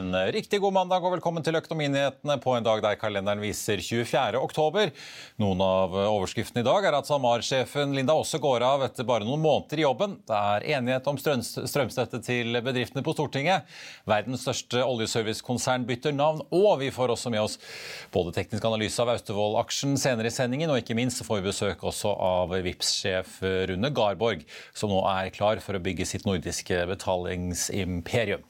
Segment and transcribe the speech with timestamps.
[0.00, 4.38] En riktig god mandag og velkommen til Økonominyhetene på en dag der kalenderen viser 24.
[4.40, 4.88] oktober.
[5.42, 9.42] Noen av overskriftene i dag er at SalMar-sjefen Linda også går av etter bare noen
[9.44, 10.14] måneder i jobben.
[10.24, 13.68] Det er enighet om strømstøtte til bedriftene på Stortinget.
[14.08, 17.58] Verdens største oljeservicekonsern bytter navn, og vi får også med oss
[18.14, 22.14] både teknisk analyse av Austevoll-aksjen senere i sendingen, og ikke minst får vi besøk også
[22.14, 28.48] av vips sjef Rune Garborg, som nå er klar for å bygge sitt nordiske betalingsimperium.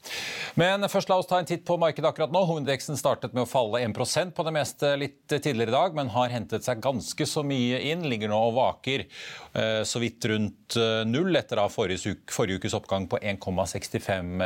[0.55, 2.43] Men først la oss ta en titt på markedet akkurat nå.
[2.45, 6.29] Hovedindeksen startet med å falle 1% på det meste litt tidligere i dag, men har
[6.29, 8.05] hentet seg ganske så mye inn.
[8.09, 12.75] Ligger nå og vaker eh, så vidt rundt eh, null etter da forrige, forrige ukes
[12.77, 14.43] oppgang på 1,65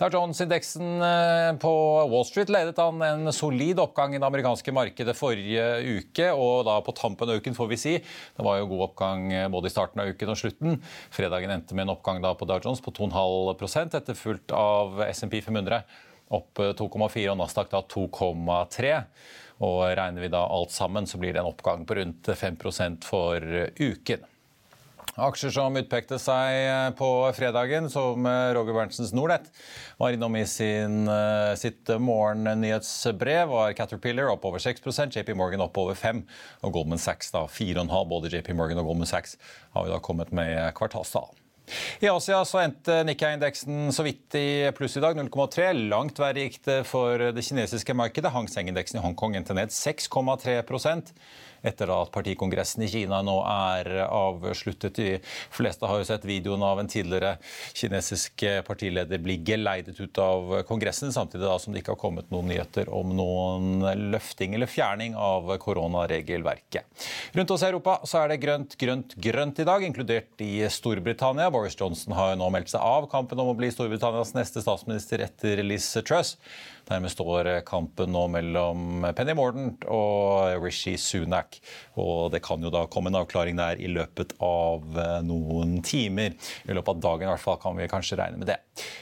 [0.00, 1.74] Der Jones-indeksen eh, på
[2.08, 6.78] Wall Street ledet an en solid oppgang i det amerikanske markedet forrige uke, og da
[6.84, 7.94] på tampen av uken, får vi si.
[8.00, 10.80] Det var jo god oppgang både i starten av uken og slutten.
[11.12, 15.82] Fredagen endte med en oppgang da på Dow Jones på 2,5% etterfulgt av SMP 500
[16.34, 18.94] opp 2,4 og Nasdaq da 2,3.
[19.66, 23.42] Og regner vi da alt sammen, så blir det en oppgang på rundt 5% for
[23.78, 24.26] uken.
[25.18, 28.22] Aksjer som utpekte seg på fredagen, som
[28.54, 29.48] Roger Berntsens Nordnett
[29.98, 31.10] var innom i sin,
[31.58, 36.22] sitt morgennyhetsbrev, var Caterpillar opp over 6% JP Morgan opp over 5
[36.62, 37.90] og Goldman Sachs da 4,5.
[38.14, 39.34] Både JP Morgan og Goldman Sachs
[39.74, 41.34] har vi da kommet med kvartalstall.
[42.00, 44.46] I Asia så endte Nikkei-indeksen så vidt i
[44.76, 45.72] pluss i dag, 0,3.
[45.90, 48.32] Langt verre gikk det for det kinesiske markedet.
[48.34, 51.14] Hang Seng-indeksen i Hongkong endte ned 6,3%
[51.66, 54.98] etter at partikongressen i Kina nå er avsluttet.
[54.98, 55.16] De
[55.54, 57.36] fleste har jo sett videoen av en tidligere
[57.76, 62.50] kinesisk partileder bli geleidet ut av kongressen, samtidig da som det ikke har kommet noen
[62.52, 66.86] nyheter om noen løfting eller fjerning av koronaregelverket.
[67.34, 71.50] Rundt oss i Europa så er det grønt, grønt, grønt i dag, inkludert i Storbritannia.
[71.58, 75.24] Boris Johnson har jo nå meldt seg av kampen om å bli Storbritannias neste statsminister
[75.24, 76.36] etter Liz Truss.
[76.88, 81.58] Dermed står kampen nå mellom Penny Mordent og Rishi Sunak.
[82.00, 86.36] Og det kan jo da komme en avklaring der i løpet av eh, noen timer.
[86.64, 88.58] I løpet av dagen i hvert fall kan vi kanskje regne med det.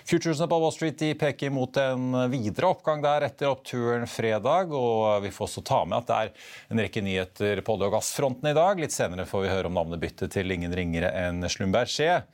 [0.09, 4.75] Futuresene på Wall Street de peker mot en videre oppgang der etter oppturen fredag.
[4.75, 7.97] Og vi får også ta med at det er en rekke nyheter på olje- og
[7.99, 8.83] gassfronten i dag.
[8.83, 12.27] Litt senere får vi høre om navnebyttet til ingen ringere enn Slumberger.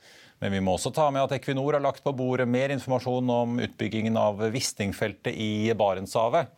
[0.43, 3.61] Men vi må også ta med at Equinor har lagt på bordet mer informasjon om
[3.63, 6.49] utbyggingen av Wisting-feltet i Barentshavet.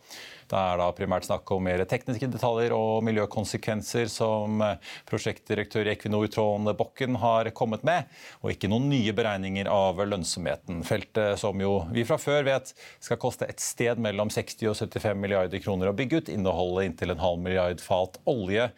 [0.46, 4.62] Det er da primært snakk om mer tekniske detaljer og miljøkonsekvenser som
[5.08, 8.06] prosjektdirektør i Equinor Trond Bokken har kommet med,
[8.42, 10.84] og ikke noen nye beregninger av lønnsomheten.
[10.86, 12.70] Feltet som jo vi fra før vet
[13.02, 17.14] skal koste et sted mellom 60 og 75 milliarder kroner å bygge ut, inneholde inntil
[17.16, 18.70] en halv milliard fat olje,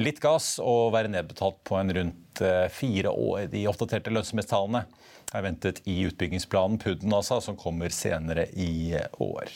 [0.00, 2.42] litt gass og være nedbetalt på en rundt
[2.74, 3.46] fire år.
[3.52, 4.86] De oppdaterte lønnsomhetstallene
[5.32, 9.52] er ventet i utbyggingsplanen PUD-en, altså, som kommer senere i år.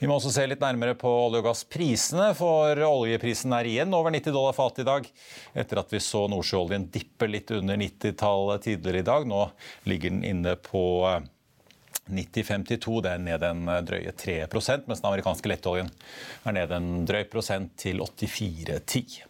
[0.00, 4.14] Vi må også se litt nærmere på olje- og gassprisene, for oljeprisen er igjen over
[4.14, 5.08] 90 dollar fat i dag.
[5.58, 9.28] Etter at vi så nordsjøoljen dippe litt under 90-tallet tidligere i dag.
[9.28, 9.44] Nå
[9.90, 10.84] ligger den inne på
[12.12, 13.00] 90,52.
[13.04, 14.38] Det er ned en drøye 3
[14.86, 15.90] mens den amerikanske lettoljen
[16.44, 19.20] er ned en drøy prosent til 84,10.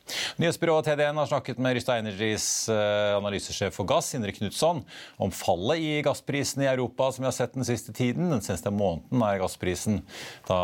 [0.41, 4.83] Nyhetsbyrået TDN har snakket med Rysta Energies eh, analysesjef for gass, Indre Knutson,
[5.23, 8.31] om fallet i gassprisene i Europa som vi har sett den siste tiden.
[8.33, 10.01] Den seneste måneden er gassprisen
[10.49, 10.59] da,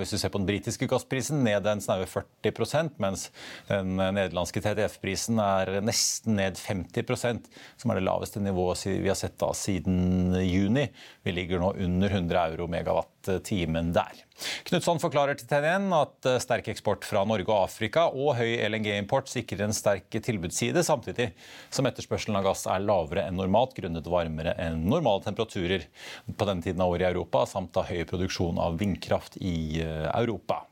[0.00, 3.28] hvis du ser på den britiske gassprisen, ned en snaue 40% mens
[3.68, 9.36] den nederlandske TTF-prisen er nesten ned 50% som er det laveste nivået vi har sett
[9.40, 10.86] da siden juni.
[11.26, 14.22] Vi ligger ligger nå under 100 euro megawatt-timen der.
[14.68, 19.28] Knutson forklarer til TNN at eh, sterk eksport fra Norge og Afrika og høy LNG-import
[19.28, 21.30] sikrer en sterk tilbudsside, samtidig
[21.74, 25.88] som etterspørselen av gass er lavere enn normalt grunnet varmere enn normale temperaturer
[26.30, 30.06] på denne tiden av året i Europa, samt av høy produksjon av vindkraft i eh,
[30.14, 30.62] Europa.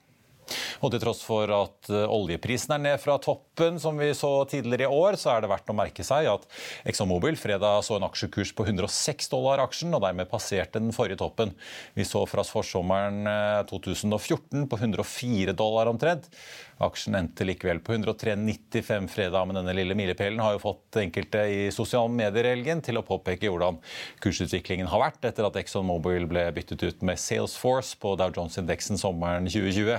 [0.83, 4.89] Og til tross for at eh, oljeprisen er ned fra toppen, som vi så tidligere
[4.89, 6.47] i år, så er det verdt å merke seg at
[6.89, 11.55] ExxonMobil fredag så en aksjekurs på 106 dollar aksjen, og dermed passerte den forrige toppen.
[11.99, 13.29] Vi så fra forsommeren
[13.71, 16.31] 2014 eh, på 104 dollar omtrent.
[16.79, 21.65] Aksjen endte likevel på 103,95 fredag, men denne lille milepælen har jo fått enkelte i
[21.75, 23.81] sosiale medier i helgen til å påpeke hvordan
[24.23, 29.51] kursutviklingen har vært etter at ExxonMobil ble byttet ut med Salesforce på Dow Jones-indeksen sommeren
[29.51, 29.99] 2020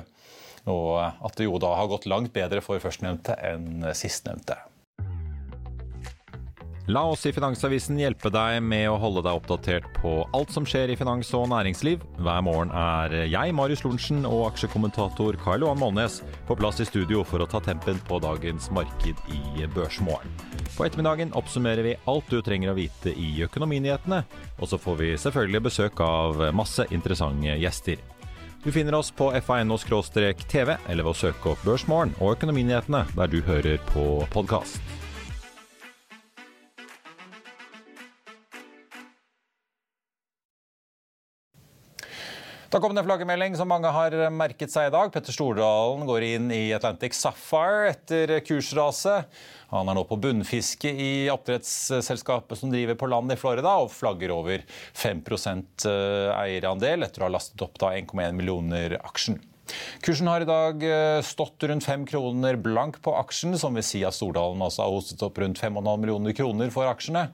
[0.66, 4.58] og at det jo da har gått langt bedre for førstnevnte enn sistnevnte.
[6.90, 10.90] La oss i Finansavisen hjelpe deg med å holde deg oppdatert på alt som skjer
[10.90, 12.02] i finans og næringsliv.
[12.18, 17.22] Hver morgen er jeg, Marius Lorentzen, og aksjekommentator Karl Johan Molnes på plass i studio
[17.22, 20.34] for å ta tempen på dagens marked i Børsmorgen.
[20.74, 24.24] På ettermiddagen oppsummerer vi alt du trenger å vite i økonominyhetene,
[24.58, 28.02] og så får vi selvfølgelig besøk av masse interessante gjester.
[28.64, 33.40] Du finner oss på fa.no-tv, eller ved å søke opp Børsmorgen og Økonominyhetene der du
[33.48, 34.99] hører på podkast.
[42.70, 45.10] Da kom det en flaggermelding som mange har merket seg i dag.
[45.10, 49.26] Petter Stordalen går inn i Atlantic Sapphire etter kursraset.
[49.72, 54.36] Han er nå på bunnfiske i oppdrettsselskapet som driver på land i Florida, og flagger
[54.36, 59.42] over 5 eh, eierandel etter å ha lastet opp 1,1 millioner aksjen.
[60.06, 64.02] Kursen har i dag eh, stått rundt fem kroner blank på aksjen, som vil si
[64.08, 67.28] at Stordalen altså har hostet opp rundt 5,5 millioner kroner for aksjene.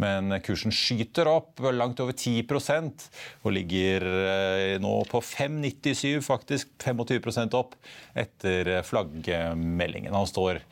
[0.00, 3.06] Men kursen skyter opp langt over 10%
[3.44, 7.76] og ligger eh, nå på 5,97, faktisk 25% opp
[8.18, 10.14] etter flaggmeldingen.
[10.16, 10.62] Han står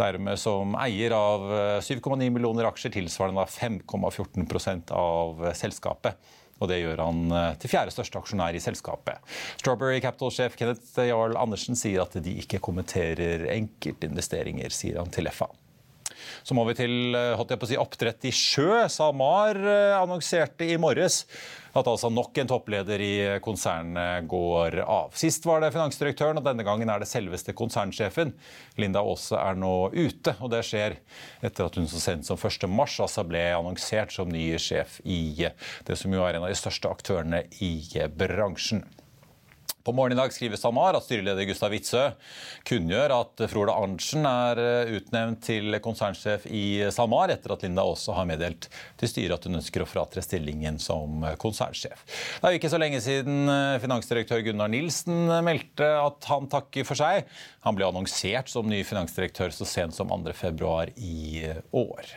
[0.00, 1.46] dermed som eier av
[1.84, 7.94] 7,9 eh, millioner aksjer, tilsvarende 5,14% av selskapet og det gjør han eh, til fjerde
[7.94, 9.22] største aksjonær i selskapet.
[9.60, 15.50] Strawberry Capital-sjef Kenneth Jarl Andersen sier at de ikke kommenterer enkeltinvesteringer, sier han til FA.
[16.42, 18.84] Så må vi til eh, holdt jeg på å si, oppdrett i sjø.
[18.92, 21.24] SalMar eh, annonserte i morges
[21.78, 23.14] at altså nok en toppleder i
[23.44, 25.12] konsernet går av.
[25.18, 28.32] Sist var det finansdirektøren, og denne gangen er det selveste konsernsjefen.
[28.80, 30.98] Linda Aase er nå ute, og det skjer
[31.44, 32.70] etter at hun så sent som 1.3
[33.04, 35.20] altså ble annonsert som ny sjef i
[35.86, 37.74] det som jo er en av de største aktørene i
[38.18, 38.84] bransjen.
[39.84, 42.10] På morgenen i dag skriver SalMar at styreleder Gustav Witzøe
[42.68, 48.16] kunngjør at Frode Arntzen er eh, utnevnt til konsernsjef i SalMar, etter at Linda også
[48.18, 48.68] har meddelt
[49.00, 52.02] til styret at hun ønsker å fratre stillingen som konsernsjef.
[52.40, 56.88] Det er jo ikke så lenge siden eh, finansdirektør Gunnar Nilsen meldte at han takker
[56.88, 57.28] for seg.
[57.64, 61.46] Han ble annonsert som ny finansdirektør så sent som 2.2 i
[61.76, 62.12] år.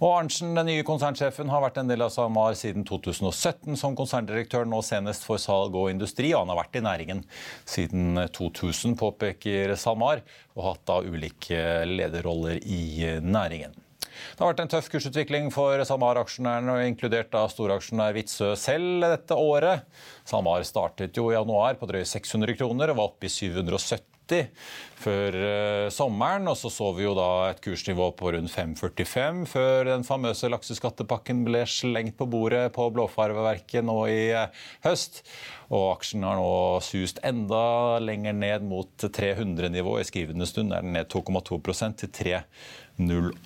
[0.00, 4.66] Og Arntzen, den nye konsernsjefen, har vært en del av SalMar siden 2017 som konserndirektør,
[4.68, 6.32] nå senest for salg og industri.
[6.34, 7.24] og han har vært i næringen
[7.68, 10.24] siden 2000, påpeker SalMar,
[10.56, 13.76] og hatt da ulike lederroller i næringen.
[14.16, 19.84] Det har vært en tøff kursutvikling for SalMar-aksjonærene, inkludert av storaksjonær Witzøe selv dette året.
[20.24, 25.36] SalMar startet jo i januar på drøye 600 kroner og var oppe i 770 før
[25.38, 26.48] uh, sommeren.
[26.50, 31.44] Og så så vi jo da et kursnivå på rundt 5,45 før den famøse lakseskattepakken
[31.46, 34.48] ble slengt på bordet på Blåfarveverket nå i uh,
[34.86, 35.22] høst.
[35.70, 40.00] Og aksjen har nå sust enda lenger ned mot 300-nivå.
[40.00, 42.10] I skrivende stund er den ned 2,2% til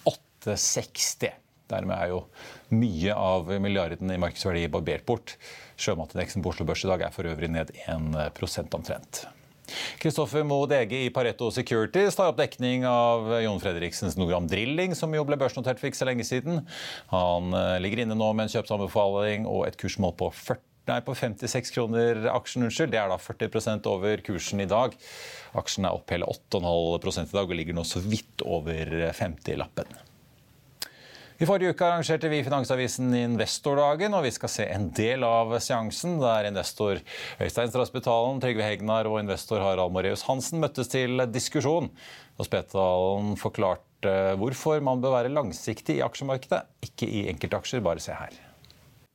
[0.00, 1.40] 3,0860.
[1.70, 2.20] Dermed er jo
[2.74, 5.36] mye av milliardene i markedsverdi barbert bort.
[5.80, 9.26] Sjømatindeksen på Oslo Børs i dag er for øvrig ned 1 omtrent.
[10.02, 15.14] Kristoffer Moe Dege i Pareto Securities tar opp dekning av Jon Fredriksens Nogram Drilling, som
[15.14, 16.64] jo ble børsnotert for ikke så lenge siden.
[17.14, 21.14] Han eh, ligger inne nå med en kjøpsanbefaling og et kursmål på 40 Nei, på
[21.14, 22.90] 56 kroner aksjen, unnskyld.
[22.90, 24.96] Det er da 40% over kursen i dag.
[25.60, 30.00] Aksjen er opp hele 8,5 i dag og ligger nå så vidt over 50-lappen.
[31.40, 36.18] I forrige uke arrangerte vi Finansavisen Investordagen, og vi skal se en del av seansen
[36.20, 36.98] der investor
[37.40, 41.86] Øystein Strassbetalen, Trygve Hegnar og investor Harald Moreus Hansen møttes til diskusjon.
[42.36, 47.80] Og Spetalen forklarte hvorfor man bør være langsiktig i aksjemarkedet, ikke i enkeltaksjer.
[47.88, 48.36] Bare se her.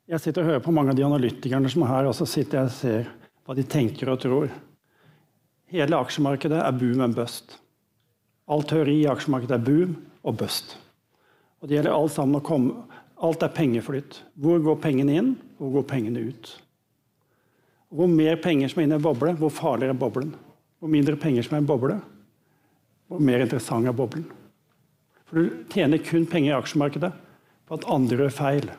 [0.10, 2.64] Jeg sitter og hører på mange av de analytikerne som er her, og så sitter
[2.64, 3.12] jeg og ser
[3.46, 4.48] hva de tenker og tror.
[5.70, 7.60] Hele aksjemarkedet er boom and bust.
[8.50, 9.94] All teori i aksjemarkedet er boom
[10.26, 10.74] og bust.
[11.66, 12.84] Og Det gjelder alt sammen å komme,
[13.26, 14.20] Alt er pengeflytt.
[14.38, 16.50] Hvor går pengene inn, hvor går pengene ut?
[17.90, 20.34] Hvor mer penger som er inne i en boble, hvor farligere er boblen.
[20.78, 21.96] Hvor mindre penger som er i en boble,
[23.08, 24.28] hvor mer interessant er boblen.
[25.26, 27.12] For du tjener kun penger i aksjemarkedet
[27.66, 28.70] på at andre gjør feil.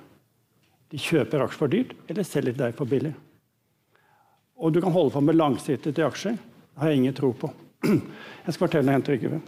[0.93, 3.17] De kjøper aksjer for dyrt eller selger deg for billig.
[4.61, 5.81] Og du kan holde på med i aksjer.
[5.83, 7.51] Det har jeg ingen tro på.
[8.47, 9.41] Jeg skal fortelle deg en Trygve.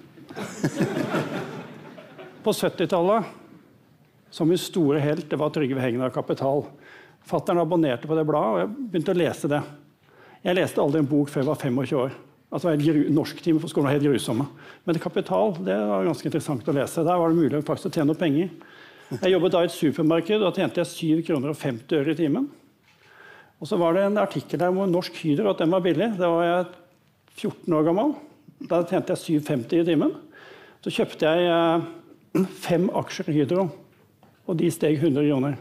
[2.42, 3.24] På 70-tallet,
[4.30, 6.62] som min store helt, det var Trygve Heggen av Kapital.
[7.26, 9.60] Fattern abonnerte på det bladet, og jeg begynte å lese det.
[10.44, 12.14] Jeg leste aldri en bok før jeg var 25 år.
[12.48, 12.72] Altså,
[13.12, 14.46] Norsktime på skolen var helt grusomme.
[14.86, 17.04] Men Kapital det var ganske interessant å lese.
[17.04, 18.54] Der var det mulig faktisk å tjene noe penger.
[19.18, 22.14] Jeg jobbet da i et supermarked, og da tjente jeg 7 kroner og 50 øre
[22.14, 22.48] i timen.
[23.58, 26.12] Og så var det en artikkel der hvor Norsk Hydro at den var billig.
[26.20, 26.66] Da var jeg
[27.42, 28.14] 14 år gammel.
[28.70, 30.14] Da tjente jeg 7,50 i timen.
[30.84, 31.48] Så kjøpte jeg
[32.44, 33.68] eh, fem aksjer i Hydro,
[34.48, 35.58] og de steg 100 kroner.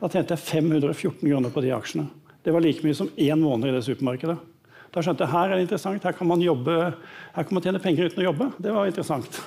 [0.00, 2.06] Da tjente jeg 514 kroner på de aksjene.
[2.40, 4.38] Det var like mye som én måned i det supermarkedet.
[4.90, 6.72] Da skjønte jeg her er det interessant, her kan man jobbe,
[7.34, 8.48] her kan man tjene penger uten å jobbe.
[8.58, 9.30] Det var interessant.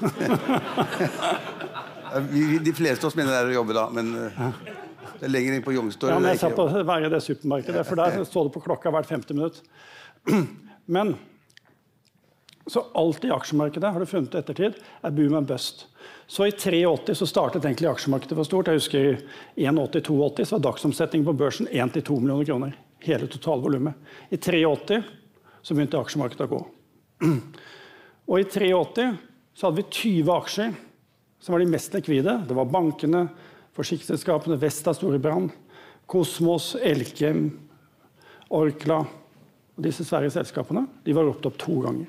[2.63, 4.45] de fleste av oss mener det er å jobbe da, men eh,
[5.17, 6.15] det er lenger inn på Youngstorget.
[6.15, 8.93] Ja, men jeg satt på hver i det supermarkedet, for der så det på klokka
[8.93, 9.57] hvert femte minutt.
[10.85, 11.15] Men
[12.67, 15.85] så alt i aksjemarkedet har du funnet ettertid, er boom and bust.
[16.27, 18.69] Så i 83 så startet egentlig aksjemarkedet for stort.
[18.71, 19.09] Jeg husker
[19.55, 22.77] i 81-82 så var dagsomsetningen på børsen 1-2 millioner kroner.
[23.03, 23.99] Hele totalvolumet.
[24.29, 25.01] I 83
[25.61, 26.61] så begynte aksjemarkedet å gå.
[28.31, 29.09] Og i 83
[29.53, 30.73] så hadde vi 20 aksjer
[31.43, 32.37] som var de mest likvide.
[32.47, 33.27] Det var bankene,
[33.75, 35.51] forsikringsselskapene, Vesta Storebrand,
[36.07, 37.49] Kosmos, Elkem,
[38.53, 40.85] Orkla og disse svære selskapene.
[41.03, 42.07] De var ropt opp to ganger.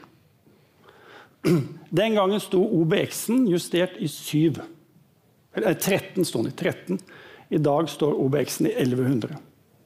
[1.90, 4.60] Den gangen sto OBX-en justert i 7.
[5.54, 6.56] Eller 13 sto den i.
[6.56, 6.98] 13.
[7.48, 9.36] I dag står OBX-en i 1100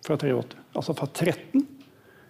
[0.07, 0.57] fra 83.
[0.73, 1.67] Altså fra 13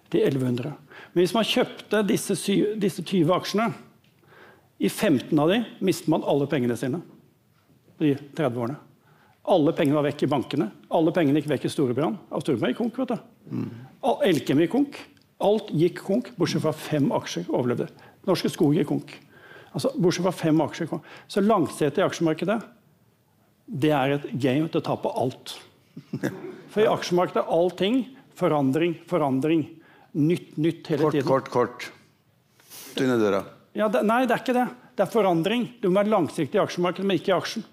[0.09, 0.73] til 1100.
[1.13, 2.35] Men hvis man kjøpte disse,
[2.81, 3.69] disse 20 aksjene
[4.79, 7.01] I 15 av de mistet man alle pengene sine.
[7.99, 8.79] De 30 årene.
[9.49, 10.69] Alle pengene var vekk i bankene.
[10.93, 12.19] Alle pengene gikk vekk i Storebrand.
[12.29, 12.99] Og Storebrand gikk konk.
[12.99, 13.55] vet du.
[13.55, 13.69] Mm.
[14.29, 14.99] Elkem gikk konk.
[15.39, 17.87] Alt gikk konk, bortsett fra fem aksjer overlevde.
[18.27, 19.15] Norske Skog gikk konk.
[19.69, 20.91] Altså, bortsett fra fem aksjer.
[21.29, 22.59] Så langsiktig i aksjemarkedet
[23.69, 25.53] det er et game til å ta på alt.
[26.73, 28.01] For i aksjemarkedet er allting
[28.39, 29.67] forandring, forandring.
[30.17, 31.27] Nytt, nytt hele kort, tiden.
[31.27, 32.95] Kort, kort, kort.
[32.97, 33.43] Tynne døra.
[33.77, 34.65] Ja, det, nei, det er ikke det.
[34.97, 35.67] Det er forandring.
[35.83, 37.67] Du må være langsiktig i aksjemarkedet, men ikke i aksjen.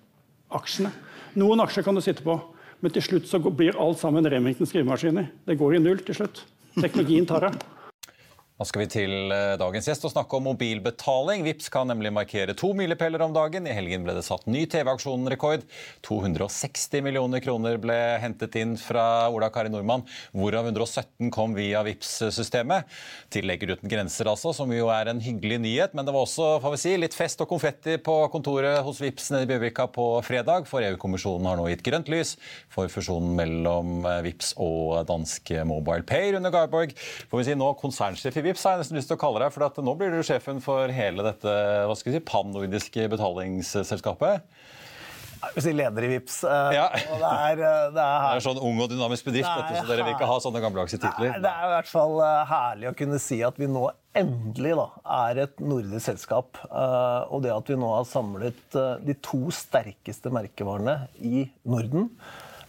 [0.54, 0.92] aksjene.
[1.40, 2.36] Noen aksjer kan du sitte på,
[2.84, 5.30] men til slutt så blir alt sammen Remington skrivemaskiner.
[5.48, 6.44] Det går i null til slutt.
[6.76, 7.54] Teknologien tar det.
[8.56, 11.42] Da skal vi til eh, dagens gjest og snakke om mobilbetaling.
[11.44, 13.66] Vips kan nemlig markere to milepæler om dagen.
[13.68, 15.66] I helgen ble det satt ny TV-aksjonrekord.
[16.06, 22.14] 260 millioner kroner ble hentet inn fra Ola Kari Nordmann, hvorav 117 kom via vips
[22.32, 22.88] systemet
[23.28, 25.92] Til Legger uten grenser, altså, som jo er en hyggelig nyhet.
[25.92, 29.28] Men det var også får vi si, litt fest og konfetti på kontoret hos Vips
[29.34, 30.64] nede i Bjørvika på fredag.
[30.72, 32.38] For EU-kommisjonen har nå gitt grønt lys
[32.72, 36.96] for fusjonen mellom eh, Vips og danske Mobile Pay under Garborg.
[36.96, 39.52] Får vi si nå konsernsjef i Vips har jeg nesten lyst til å kalle deg,
[39.54, 41.52] for nå blir du sjefen for hele dette
[41.86, 44.46] hva skal vi si, pan-nordiske betalingsselskapet.
[45.54, 46.38] Jeg si leder i Vips.
[46.48, 46.86] Eh, ja.
[47.12, 49.90] og det, er, eh, det, er det er sånn ung og dynamisk bedrift, dette, så
[49.90, 51.36] dere vil ikke ha sånne gammeldagse titler?
[51.42, 53.84] Det er i hvert fall eh, herlig å kunne si at vi nå
[54.16, 54.88] endelig da,
[55.28, 56.56] er et nordisk selskap.
[56.72, 62.08] Og det at vi nå har samlet de to sterkeste merkevarene i Norden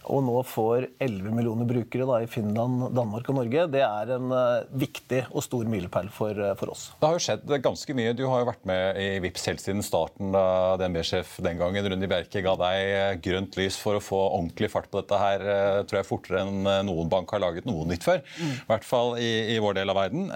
[0.08, 4.32] og nå får 11 millioner brukere da, i Finland, Danmark og Norge, det er en
[4.32, 6.88] uh, viktig og stor milepæl for, uh, for, oss.
[6.98, 8.14] Det har jo skjedd ganske mye.
[8.16, 10.44] Du har jo vært med i Vipps helt siden starten da
[10.80, 14.88] DNB-sjef den gangen, Rune Bjerke, ga deg eh, grønt lys for å få ordentlig fart
[14.90, 15.44] på dette her,
[15.88, 18.22] tror jeg fortere enn noen bank har laget noe nytt før.
[18.38, 18.54] Mm.
[18.54, 20.28] I hvert fall i, i, vår del av verden.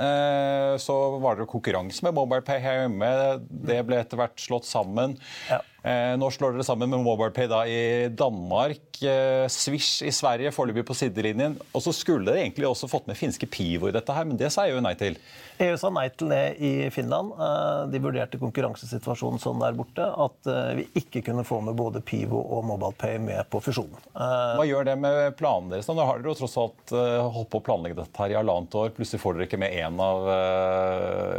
[0.82, 3.10] Så var det konkurranse med MobilePay her hjemme.
[3.40, 5.16] Det ble etter hvert slått sammen.
[5.50, 5.62] Ja.
[5.82, 10.84] Eh, nå slår dere sammen med MobilePay da i Danmark, eh, Swish i Sverige, foreløpig
[10.86, 11.56] på sidelinjen.
[11.74, 14.52] Og så skulle dere egentlig også fått med finske Pivo i dette her, men det
[14.54, 15.18] sa EU nei til.
[15.62, 17.34] EU sa nei til det i Finland.
[17.34, 22.38] Eh, de vurderte konkurransesituasjonen sånn der borte at vi ikke kunne få med både Pivo
[22.38, 23.98] og MobilePay med på fusjonen.
[24.14, 25.90] Hva gjør det med planene deres?
[25.90, 28.94] Nå har dere jo tross alt holdt på å planlegge dette her i halvannet år.
[28.94, 30.28] Plutselig får dere ikke med én av,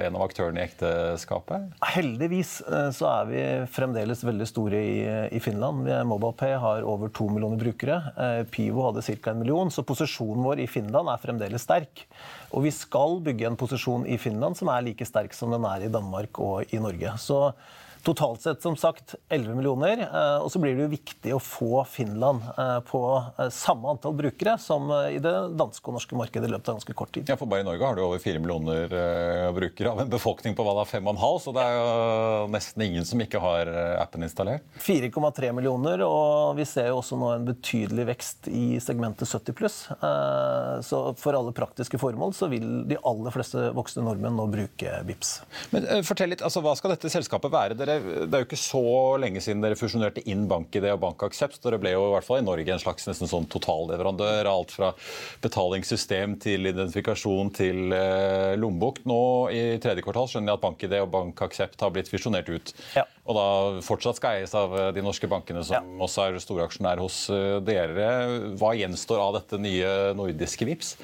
[0.03, 1.73] en av aktørene i ekteskapet?
[1.95, 2.55] Heldigvis
[2.95, 4.97] så er vi fremdeles veldig veldig store i,
[5.37, 5.87] i Finland.
[6.09, 7.99] MobilePay har over to millioner brukere.
[8.17, 9.31] Eh, Pivo hadde ca.
[9.31, 12.05] en million, så posisjonen vår i Finland er fremdeles sterk.
[12.51, 15.85] Og vi skal bygge en posisjon i Finland som er like sterk som den er
[15.85, 17.15] i Danmark og i Norge.
[17.21, 17.53] Så
[18.03, 20.01] Totalt sett som sagt 11 millioner.
[20.01, 24.11] Eh, og så blir det jo viktig å få Finland eh, på eh, samme antall
[24.17, 27.31] brukere som i det danske og norske markedet i løpet av ganske kort tid.
[27.31, 28.91] Ja, for bare i Norge har du over 4 millioner
[29.55, 33.23] brukere av en befolkning på hva da, 5,5, så det er jo nesten ingen som
[33.23, 34.67] ikke har appen installert.
[34.83, 39.79] 4,3 millioner, og vi ser jo også nå en betydelig vekst i segmentet 70 pluss.
[40.83, 45.33] Så for alle praktiske formål så vil de aller fleste voksne nordmenn nå bruke VIPS.
[45.71, 47.79] Men fortell litt, altså Hva skal dette selskapet være?
[47.79, 48.81] Dere det er jo ikke så
[49.21, 51.59] lenge siden dere fusjonerte inn BankID og BankAksept.
[51.63, 54.49] Dere ble jo i hvert fall i Norge en slags nesten sånn totalleverandør.
[54.49, 54.91] Alt fra
[55.43, 59.03] betalingssystem til identifikasjon til eh, lommebok.
[59.09, 59.21] Nå
[59.53, 62.75] i tredje kvartal skjønner jeg at BankID og BankAksept har blitt fusjonert ut.
[62.97, 63.07] Ja.
[63.23, 63.47] Og da
[63.85, 66.05] fortsatt skal eies av eh, de norske bankene, som ja.
[66.07, 68.07] også er storaksjonær hos eh, dere.
[68.59, 70.95] Hva gjenstår av dette nye nordiske VIPS?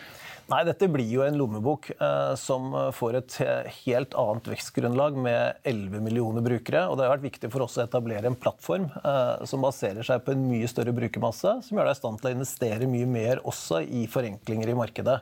[0.49, 3.35] Nei, Dette blir jo en lommebok eh, som får et
[3.83, 6.87] helt annet vekstgrunnlag med 11 millioner brukere.
[6.89, 10.23] og Det har vært viktig for oss å etablere en plattform eh, som baserer seg
[10.25, 13.43] på en mye større brukermasse, som gjør deg i stand til å investere mye mer
[13.45, 15.19] også i forenklinger i markedet.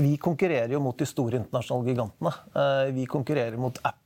[0.00, 2.32] Vi konkurrerer jo mot de store internasjonale gigantene.
[2.56, 4.01] Eh, vi konkurrerer mot Apple,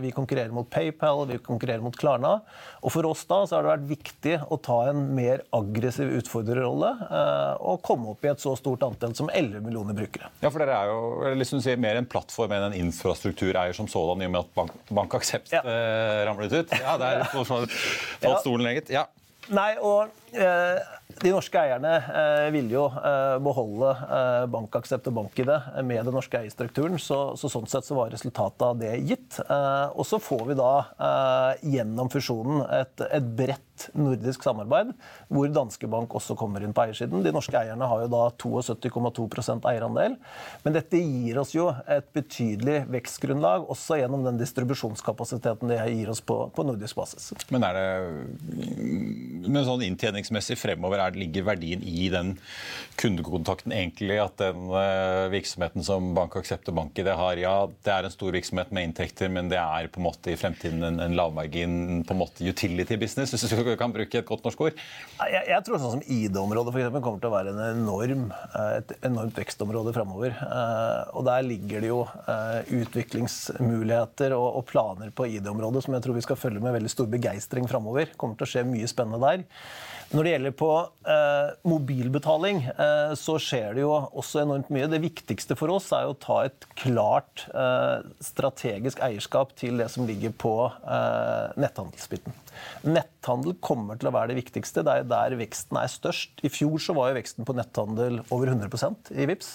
[0.00, 2.36] vi konkurrerer mot PayPal, vi konkurrerer mot Klarna.
[2.80, 6.90] Og For oss da så har det vært viktig å ta en mer aggressiv utfordrerrolle
[7.06, 10.30] eh, og komme opp i et så stort antall som 11 millioner brukere.
[10.40, 14.28] Ja, for Dere er jo liksom mer en plattform enn en infrastruktureier som sådan, i
[14.28, 15.62] og med at Bank, bank Aksept ja.
[15.64, 16.76] eh, ramlet ut.
[16.80, 18.92] Ja, det er falt stolen leget.
[18.92, 19.06] Ja.
[19.50, 20.19] Nei, og eh,
[21.20, 25.50] de norske eierne eh, ville jo eh, beholde eh, BankAksept og BankID
[25.86, 29.40] med den norske eierstrukturen, så, så, sånn sett så var resultatet av det gitt.
[29.42, 34.92] Eh, og så får vi da eh, gjennom fusjonen et, et bredt nordisk samarbeid,
[35.32, 37.24] hvor Danske Bank også kommer inn på eiersiden.
[37.24, 40.16] De norske eierne har jo da 72,2% eierandel.
[40.64, 46.20] Men dette gir oss jo et betydelig vekstgrunnlag, også gjennom den distribusjonskapasiteten det gir oss
[46.24, 47.30] på, på nordisk basis.
[47.52, 47.88] Men er det
[49.50, 49.84] med sånn
[50.20, 52.36] inntjeningsmessig fremover er, ligger verdien i den
[53.00, 57.94] kundekontakten egentlig at den uh, virksomheten som Bank Aksepter Bank i det har, ja, det
[57.94, 61.00] er en stor virksomhet med inntekter, men det er på en måte i fremtiden en,
[61.00, 64.80] en lavmargin på en måte utility business, hvis du kan bruke et godt norsk ord?
[65.30, 68.94] Jeg, jeg tror sånn som ID-området for kommer til å være en enorm, eh, et
[69.06, 70.34] enormt vekstområde framover.
[70.40, 72.00] Uh, og der ligger det jo
[72.80, 77.08] utviklingsmuligheter og, og planer på ID-området som jeg tror vi skal følge med veldig stor
[77.10, 78.12] begeistring framover.
[78.20, 79.46] Kommer til å skje mye spennende der.
[80.10, 80.68] Når det gjelder på
[81.06, 84.88] eh, mobilbetaling, eh, så skjer det jo også enormt mye.
[84.90, 90.08] Det viktigste for oss er å ta et klart eh, strategisk eierskap til det som
[90.08, 92.34] ligger på eh, netthandelsbiten.
[92.90, 94.82] Netthandel kommer til å være det viktigste.
[94.86, 96.40] Det er der veksten er størst.
[96.44, 99.50] I fjor så var jo veksten på netthandel over 100% i VIPS.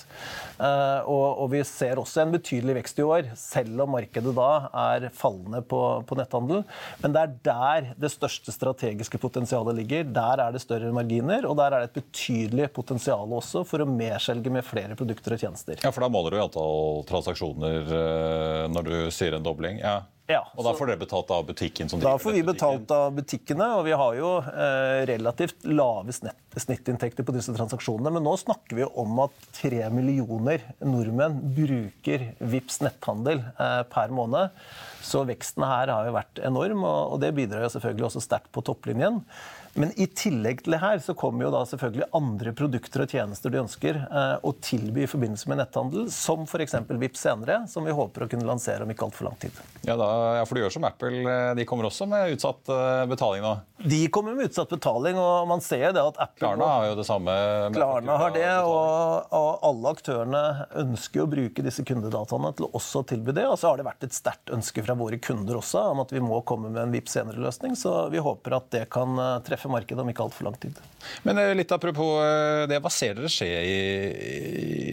[0.59, 4.49] Eh, og, og, vi ser også en betydelig vekst i år, selv om markedet da
[4.85, 6.63] er fallende på, på, netthandel.
[7.03, 10.07] Men det er der det største strategiske potensialet ligger.
[10.15, 13.89] Der er det større marginer, og der er det et betydelig potensial også for å
[13.89, 15.79] merselge med flere produkter og tjenester.
[15.81, 19.81] Ja, for da måler du antall transaksjoner eh, når du sier en dobling?
[19.83, 20.01] Ja.
[20.25, 21.89] Ja, og da får dere betalt av butikken?
[21.89, 26.15] som driver da får vi betalt av butikkene, og vi har jo eh, relativt lave
[26.15, 28.15] snittinntekter på disse transaksjonene.
[28.15, 34.57] Men nå snakker vi om at tre millioner nordmenn bruker VIPS netthandel eh, per måned.
[35.05, 38.49] Så veksten her har jo vært enorm, og, og det bidrar jo selvfølgelig også sterkt
[38.55, 39.21] på topplinjen.
[39.75, 43.51] Men i tillegg til det her så kommer jo da selvfølgelig andre produkter og tjenester
[43.51, 46.77] de ønsker eh, å tilby i forbindelse med netthandel, som f.eks.
[46.95, 49.57] Vips senere, som vi håper å kunne lansere om ikke altfor lang tid.
[49.83, 50.07] Ja, da,
[50.39, 53.51] ja, for du gjør som Apple, eh, de kommer også med utsatt uh, betaling nå?
[53.83, 57.07] De kommer med utsatt betaling, og man ser det at Apple Klarna har jo det
[57.09, 57.35] samme.
[57.75, 60.43] Klarna har det, og, og, alle aktørene
[60.85, 63.43] ønsker å bruke disse kundedataene til å også tilby det.
[63.51, 66.23] Og så har det vært et sterkt ønske fra våre kunder også om at vi
[66.23, 70.01] må komme med en Vips senere-løsning, så vi håper at det kan treffe treffe markedet
[70.01, 70.77] om ikke altfor lang tid.
[71.23, 73.79] Men eh, litt apropos eh, det, Hva ser dere skje i,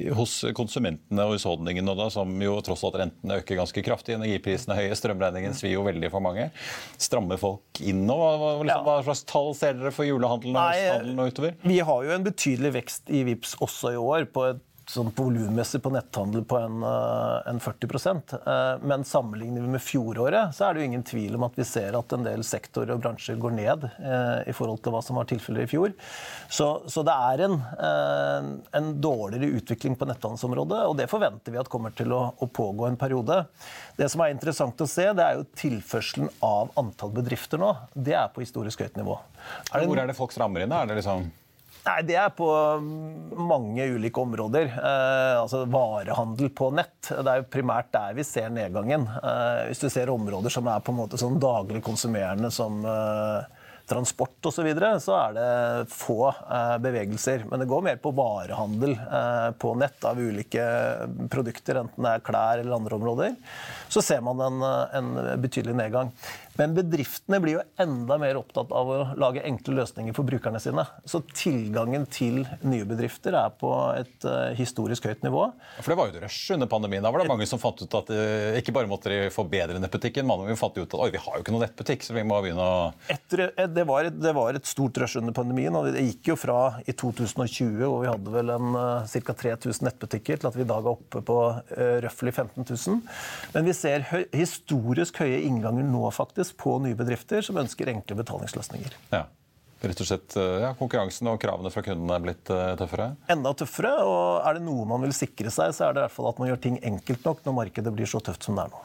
[0.07, 4.77] i, hos konsumentene og husholdningene, da, som jo tross alt rentene øker ganske kraftig, energiprisene
[4.77, 6.51] er høye, strømregningen svir jo veldig for mange.
[7.01, 8.17] Strammer folk inn nå?
[8.17, 11.57] Hva, liksom, hva slags tall ser dere for julehandelen og høsthandelen og utover?
[11.63, 14.29] Vi har jo en betydelig vekst i VIPS også i år.
[14.33, 19.73] på et sånn volummessig på netthandel på en, eh, en 40 eh, Men sammenligner vi
[19.75, 22.45] med fjoråret, så er det jo ingen tvil om at vi ser at en del
[22.45, 25.97] sektorer og bransjer går ned eh, i forhold til hva som var tilfellet i fjor.
[26.53, 27.59] Så, så det er en,
[28.77, 32.87] en, dårligere utvikling på netthandelsområdet, og det forventer vi at kommer til å, å, pågå
[32.89, 33.43] en periode.
[33.97, 37.73] Det som er interessant å se, det er jo tilførselen av antall bedrifter nå.
[37.95, 39.17] Det er på historisk høyt nivå.
[39.73, 40.75] Er det, Hvor er det folk strammer inn?
[40.77, 41.31] Er det liksom
[41.83, 42.47] Nei, Det er på
[43.43, 44.69] mange ulike områder.
[44.71, 47.09] Eh, altså Varehandel på nett.
[47.11, 49.09] Det er jo primært der vi ser nedgangen.
[49.19, 53.59] Eh, hvis du ser områder som er på en måte sånn daglig konsumerende som eh,
[53.91, 57.49] transport osv., så, så er det få eh, bevegelser.
[57.51, 60.69] Men det går mer på varehandel eh, på nett av ulike
[61.35, 63.35] produkter, enten det er klær eller andre områder.
[63.93, 66.15] Så ser man en, en betydelig nedgang.
[66.61, 70.85] Men bedriftene blir jo enda mer opptatt av å lage enkle løsninger for brukerne sine.
[71.09, 75.47] Så tilgangen til nye bedrifter er på et uh, historisk høyt nivå.
[75.79, 77.05] For Det var jo et rush under pandemien.
[77.05, 79.81] Da var det mange som fant ut at uh, ikke bare måtte de få bedre
[79.81, 82.27] nettbutikken, men vi fant ut at oi, vi har jo ikke noen nettbutikk, så vi
[82.29, 85.75] må begynne å Etter, eh, det, var, det, var, et stort rush under pandemien.
[85.77, 88.77] og Det gikk jo fra i 2020, hvor vi hadde vel en
[89.09, 89.37] ca.
[89.43, 93.01] 3000 nettbutikker, til at vi i dag er oppe på uh, røftlig 15 000.
[93.57, 98.19] Men vi ser høy, historisk høye innganger nå, faktisk på nye bedrifter som ønsker enkle
[98.19, 98.99] betalingsløsninger.
[99.15, 99.29] Ja.
[99.83, 103.09] Rett og slett, eh, ja, Konkurransen og kravene fra kundene er blitt uh, tøffere?
[103.35, 103.91] Enda tøffere.
[104.07, 106.39] og Er det noe man vil sikre seg, så er det i hvert fall at
[106.43, 108.83] man gjør ting enkelt nok når markedet blir så tøft som det er nå.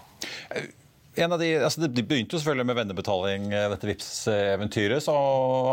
[1.17, 5.13] De, altså det begynte jo selvfølgelig med vennebetaling, eh, dette vips eventyret Så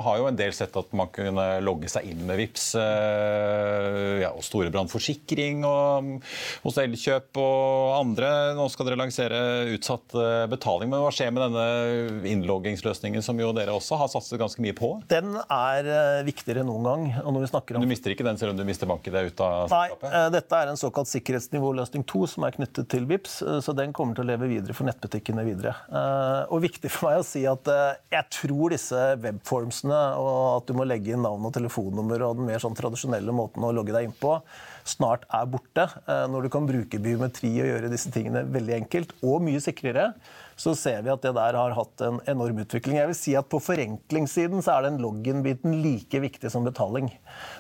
[0.07, 4.31] har jo en del sett at man kunne logge seg inn med Vips eh, ja,
[4.33, 6.25] og Storebrand forsikring og
[6.65, 8.31] hos Elkjøp og andre.
[8.57, 9.41] Nå skal dere lansere
[9.75, 10.89] utsatt eh, betaling.
[10.93, 14.95] Men hva skjer med denne innloggingsløsningen, som jo dere også har satset ganske mye på?
[15.13, 17.07] Den er viktigere enn noen gang.
[17.21, 17.85] og når vi snakker om...
[17.85, 20.09] Du mister ikke den selv om du mister bank ut av selskapet?
[20.09, 24.17] Nei, dette er en såkalt sikkerhetsnivåløsning 2 som er knyttet til Vips, så den kommer
[24.17, 25.75] til å leve videre for nettbutikken ukene videre.
[25.91, 30.69] Eh, og viktig for meg å si at eh, jeg tror disse webformsene og at
[30.69, 33.95] du må legge inn navn og telefonnummer og den mer sånn tradisjonelle måten å logge
[33.95, 34.39] deg inn på,
[34.87, 35.89] snart er borte.
[36.07, 40.13] Eh, når du kan bruke biometri og gjøre disse tingene veldig enkelt og mye sikrere,
[40.55, 43.01] så ser vi at det der har hatt en enorm utvikling.
[43.01, 47.09] Jeg vil si at På forenklingssiden så er den login-biten like viktig som betaling.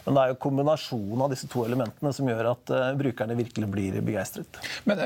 [0.04, 3.98] Men det er jo kombinasjonen av disse to elementene som gjør at brukerne virkelig blir
[3.98, 4.62] begeistret.
[4.86, 5.02] Men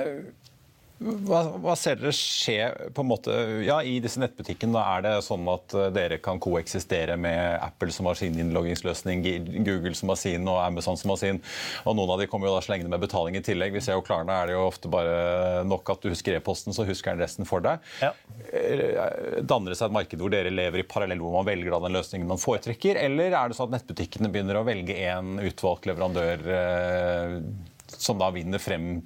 [0.98, 2.56] hva, hva, ser dere skje
[2.94, 4.80] på en måte, ja, i disse nettbutikkene?
[4.96, 9.22] Er det sånn at eh, dere kan koeksistere med Apple som har sin innloggingsløsning,
[9.66, 11.38] Google som har sin og Amazon som har sin.
[11.84, 13.76] og Noen av de kommer jo da slengende med betaling i tillegg.
[13.76, 16.86] Vi ser jo Klarna er det jo ofte bare nok at du husker e-posten, så
[16.88, 17.84] husker den resten for deg.
[18.02, 18.10] Ja.
[18.50, 21.82] Eh, danner det seg et marked hvor dere lever i parallell, hvor man velger da
[21.86, 22.98] den løsningen man foretrekker?
[23.06, 27.38] Eller er det sånn at nettbutikkene begynner å velge en utvalgt leverandør eh,
[27.94, 28.98] som da vinner frem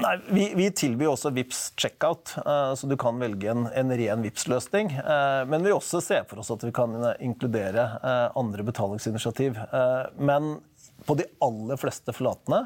[0.00, 4.24] Nei, vi, vi, tilbyr også VIPS checkout, uh, så du kan velge en, en ren
[4.24, 4.94] VIPS-løsning.
[5.04, 9.58] Uh, men vi også ser for oss at vi kan inkludere uh, andre betalingsinitiativ.
[10.16, 10.54] men
[11.06, 12.64] på de aller fleste flatene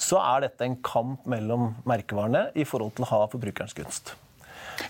[0.00, 4.14] så er dette en kamp mellom merkevarene i forhold til å ha forbrukerens gunst.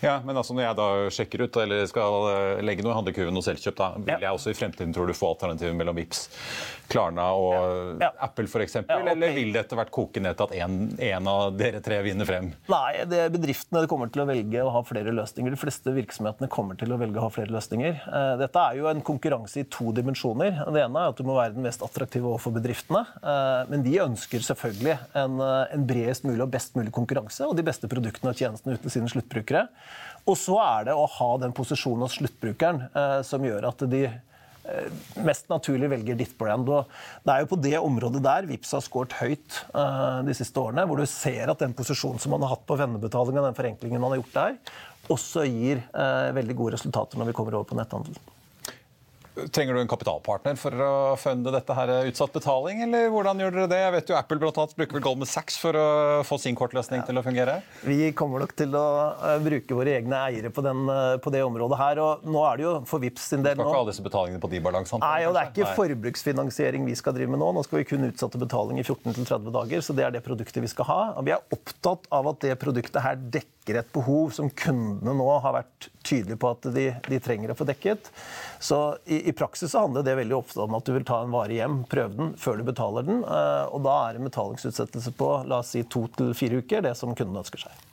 [0.00, 3.36] Ja, men altså Når jeg da sjekker ut eller skal eh, legge noe i handlekurven
[3.38, 4.18] hos Elkjøp, da, vil ja.
[4.26, 6.26] jeg også i fremtiden tror du få alternativer mellom Vips,
[6.90, 7.54] Klarna og
[8.00, 8.08] ja.
[8.08, 8.10] Ja.
[8.26, 8.80] Apple f.eks.?
[8.80, 9.12] Ja, okay.
[9.12, 10.54] Eller vil det etter hvert koke ned til at
[11.10, 12.50] en, av dere tre vinner frem?
[12.70, 15.54] Nei, det er bedriftene kommer til å velge å ha flere løsninger.
[15.54, 18.00] De fleste virksomhetene kommer til å velge å ha flere løsninger.
[18.06, 20.62] Eh, dette er jo en konkurranse i to dimensjoner.
[20.70, 23.04] Det ene er at du må være den mest attraktive overfor bedriftene.
[23.20, 27.66] Eh, men de ønsker selvfølgelig en, en bredest mulig og best mulig konkurranse og de
[27.66, 29.66] beste produktene og tjenestene ut til sine sluttbrukere.
[30.28, 34.02] Og så er det å ha den posisjonen hos sluttbrukeren eh, som gjør at de
[34.06, 36.68] eh, mest naturlig velger ditt brand.
[36.68, 36.90] Og
[37.26, 40.86] det er jo på det området der Vips har skåret høyt eh, de siste årene,
[40.88, 44.14] hvor du ser at den posisjonen som man har hatt på vennebetalinga, den forenklingen man
[44.14, 44.60] har gjort der,
[45.10, 48.14] også gir uh, veldig gode resultater når vi kommer over på netthandel.
[49.54, 53.68] Trenger du en kapitalpartner for å funde dette her utsatt betaling, eller hvordan gjør dere
[53.70, 53.78] det?
[53.84, 55.86] Jeg vet jo Apple blant annet bruker vel Goldman Sachs for å
[56.26, 57.06] få sin kortløsning ja.
[57.06, 57.60] til å fungere?
[57.86, 61.44] Vi kommer nok til å eh, bruke våre egne eiere på, den, eh, på, det
[61.46, 62.02] området her.
[62.02, 63.62] og nå er det jo for Vips sin del nå...
[63.62, 65.02] Skal ikke ha disse betalingene på de balansene?
[65.04, 65.76] Nei, og det er ikke Nei.
[65.78, 67.52] forbruksfinansiering vi skal drive med nå.
[67.54, 70.72] Nå skal vi kun utsatte betaling i 14-30 dager, så det er det produktet vi
[70.74, 71.00] skal ha.
[71.20, 75.28] Og vi er opptatt av at det produktet her dekker et behov som kundene nå
[75.44, 78.10] har vært tydelige på at de, de trenger å få dekket.
[78.58, 81.34] Så i, i, praksis så handler det veldig ofte om at du vil ta en
[81.34, 83.22] vare hjem, prøve den før du betaler den.
[83.24, 86.96] Eh, og da er en betalingsutsettelse på la oss si to til fire uker det
[86.98, 87.86] som kunden ønsker seg.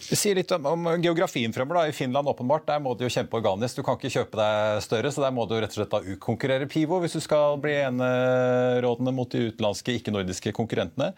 [0.00, 1.88] Si litt om, om geografien fremover.
[1.88, 3.76] I Finland åpenbart, der må du jo kjempe organisk.
[3.76, 6.68] Du kan ikke kjøpe deg større, så der må du rett og slett da utkonkurrere
[6.70, 11.10] Pivo hvis du skal bli enerådende mot de utenlandske, ikke-nordiske konkurrentene.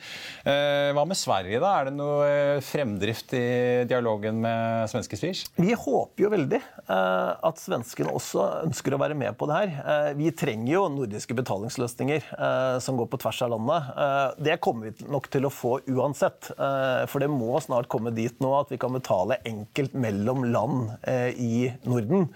[0.43, 1.71] Eh, hva med Sverige, da?
[1.79, 3.45] Er det noe eh, fremdrift i
[3.91, 5.47] dialogen med svenske Swish?
[5.61, 10.15] Vi håper jo veldig eh, at svenskene også ønsker å være med på det her.
[10.19, 12.27] Vi trenger jo nordiske betalingsløsninger
[12.83, 13.89] som går på tvers av landet.
[14.47, 16.51] Det kommer vi nok til å få uansett,
[17.11, 21.31] for det må snart komme dit nå at vi kan betale enkelt mellom land eh,
[21.35, 21.55] i
[21.89, 22.29] Norden.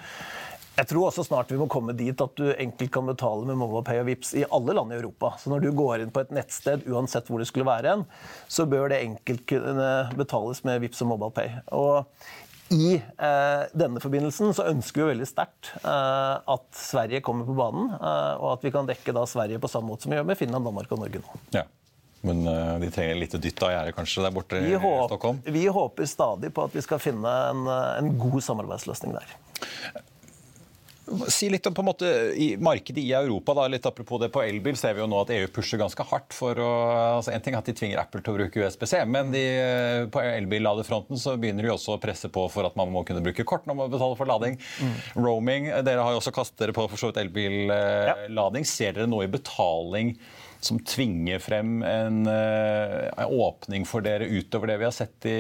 [0.78, 3.98] Jeg tror også snart vi må komme dit at du enkelt kan betale med MobilePay
[3.98, 5.32] og Vips i alle land i Europa.
[5.40, 8.04] Så når du går inn på et nettsted, uansett hvor det skulle være en,
[8.46, 9.88] så bør det enkelt kunne
[10.18, 11.56] betales med Vips og MobilePay.
[11.74, 12.06] Og
[12.68, 17.90] i eh, denne forbindelsen så ønsker vi veldig sterkt eh, at Sverige kommer på banen,
[17.96, 20.38] eh, og at vi kan dekke da Sverige på samme måte som vi gjør med
[20.38, 21.40] Finland, Danmark og Norge nå.
[21.56, 21.64] Ja.
[22.26, 25.42] Men uh, de trenger litt dytt av gjerdet kanskje der borte Vi, i håper, Stockholm?
[25.46, 29.37] vi håper stadig på at vi skal finne en, en god samarbeidsløsning der.
[31.33, 33.54] Si litt om på en måte i markedet i Europa.
[33.54, 36.35] da, litt Apropos det på elbil, ser vi jo nå at EU pusher ganske hardt
[36.37, 36.72] for å
[37.18, 39.44] altså En ting er at de tvinger Apple til å bruke USB-C, men de,
[40.12, 43.46] på elbilladefronten så begynner de også å presse på for at man må kunne bruke
[43.48, 44.59] kort når man betaler for lading.
[44.83, 44.98] Mm.
[45.16, 45.70] Roaming.
[45.87, 48.68] Dere har jo også kastet dere på for så vidt elbillading.
[48.68, 48.74] Ja.
[48.74, 50.16] Ser dere noe i betaling?
[50.60, 55.38] Som tvinger frem en, eh, en, åpning for dere utover det vi har sett i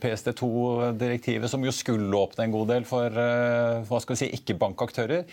[0.00, 5.24] PSD2-direktivet, som jo skulle åpne en god del for eh, hva si, ikke-bankaktører.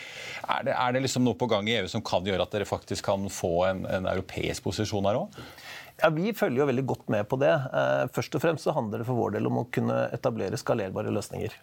[0.47, 2.69] Er, det, er det liksom noe på gang i EU som kan gjøre at dere
[2.69, 5.41] faktisk kan få en, en europeisk posisjon her òg?
[6.01, 7.53] Ja, Vi følger jo veldig godt med på det.
[7.53, 11.13] Eh, først og fremst så handler det for vår del om å kunne etablere skalerbare
[11.13, 11.53] løsninger.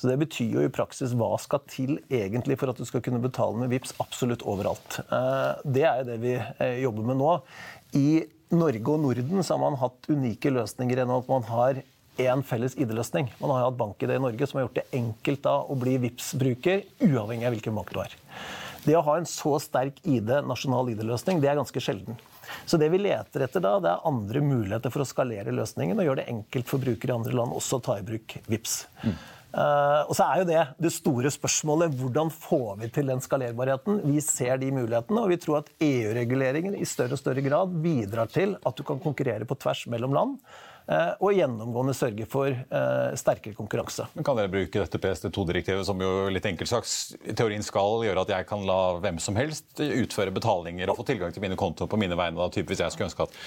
[0.00, 3.20] Så Det betyr jo i praksis hva skal til egentlig for at du skal kunne
[3.20, 4.96] betale med VIPS absolutt overalt.
[5.04, 7.34] Eh, det er jo det vi eh, jobber med nå.
[8.00, 8.22] I
[8.56, 11.82] Norge og Norden så har man hatt unike løsninger gjennom at man har
[12.20, 13.28] én felles ID-løsning.
[13.42, 15.98] Man har jo hatt BankID i Norge som har gjort det enkelt da å bli
[16.06, 18.14] vips bruker uavhengig av hvilken bank du har.
[18.86, 22.16] Det å ha en så sterk ID, nasjonal ID-løsning, det er ganske sjelden.
[22.64, 26.08] Så det vi leter etter da, det er andre muligheter for å skalere løsningen og
[26.08, 28.80] gjøre det enkelt for brukere i andre land også å ta i bruk VIPS.
[29.04, 29.20] Mm.
[29.50, 34.00] Uh, og så er jo det det store spørsmålet hvordan får vi til den skalerbarheten.
[34.06, 38.30] Vi ser de mulighetene, og vi tror at EU-reguleringen i større og større grad bidrar
[38.30, 40.36] til at du kan konkurrere på tvers mellom land.
[40.90, 44.06] Uh, og gjennomgående sørge for uh, sterkere konkurranse.
[44.14, 48.32] Men Kan dere bruke dette PSD2-direktivet som jo litt enkelt sagt teorien skal gjøre at
[48.34, 52.00] jeg kan la hvem som helst utføre betalinger og få tilgang til mine kontoer på
[52.00, 52.38] mine vegne?
[52.40, 53.38] da, typ Hvis jeg skulle ønske at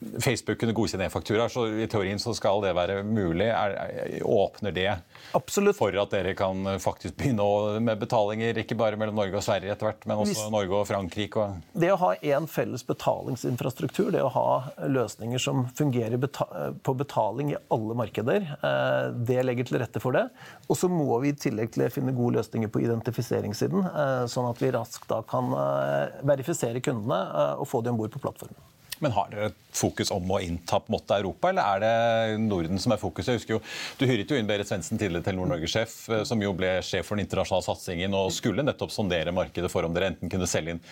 [0.00, 3.50] Facebook kunne godkjenne e-fakturaer, så i teorien så skal det være mulig.
[3.52, 4.88] Er, åpner det
[5.36, 5.76] Absolutt.
[5.76, 9.90] for at dere kan faktisk begynne med betalinger, ikke bare mellom Norge og Sverige etter
[9.90, 11.44] hvert, men også Hvis, Norge og Frankrike?
[11.44, 11.76] Og...
[11.84, 14.46] Det å ha én felles betalingsinfrastruktur, det å ha
[14.88, 16.48] løsninger som fungerer beta
[16.82, 20.26] på betaling i alle markeder, eh, det legger til rette for det.
[20.68, 24.64] Og så må vi i tillegg til finne gode løsninger på identifiseringssiden, eh, sånn at
[24.64, 27.20] vi raskt da kan eh, verifisere kundene
[27.60, 28.56] og få dem om bord på plattformen.
[29.00, 32.80] Men har dere fokus om å innta på en måte Europa, eller er det Norden
[32.82, 33.32] som er fokuset?
[33.32, 33.60] Jeg husker jo,
[33.98, 37.24] Du hyret jo inn Berit Svendsen, tidligere Telenor-Norge-sjef, eh, som jo ble sjef for den
[37.24, 40.82] internasjonale satsingen og skulle nettopp sondere markedet for om dere enten kunne selge inn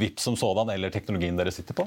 [0.00, 1.86] VIP som sådan eller teknologien dere sitter på?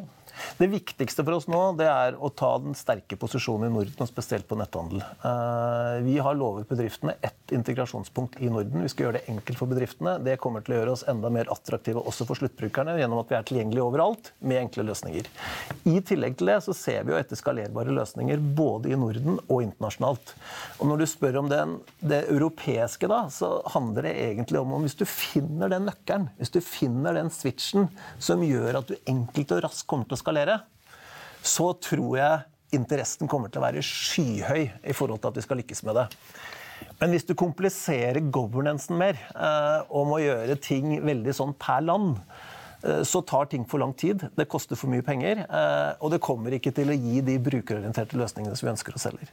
[0.60, 4.08] Det viktigste for oss nå det er å ta den sterke posisjonen i Norden, og
[4.08, 5.04] spesielt på netthandel.
[5.04, 8.86] Eh, vi har lovet bedriftene ett integrasjonspunkt i Norden.
[8.86, 10.16] Vi skal gjøre det enkelt for bedriftene.
[10.24, 13.40] Det kommer til å gjøre oss enda mer attraktive også for sluttbrukerne, gjennom at vi
[13.40, 15.28] er tilgjengelige overalt med enkle løsninger.
[15.90, 19.64] I tillegg til det så ser vi jo etter skalerbare løsninger både i Norden og
[19.64, 20.34] internasjonalt.
[20.80, 24.86] Og når du spør om den, det europeiske, da, så handler det egentlig om om
[24.86, 27.90] hvis du finner den nøkkelen, hvis du finner den switchen
[28.22, 30.60] som gjør at du enkelt og raskt kommer til å skalere,
[31.42, 35.62] så tror jeg interessen kommer til å være skyhøy i forhold til at vi skal
[35.62, 36.08] lykkes med det.
[37.00, 42.20] Men hvis du kompliserer governancen mer eh, og må gjøre ting veldig sånn per land,
[43.04, 44.24] så tar ting for lang tid.
[44.36, 45.44] Det koster for mye penger.
[45.44, 49.02] Eh, og det kommer ikke til å gi de brukerorienterte løsningene som vi ønsker å
[49.02, 49.28] selge.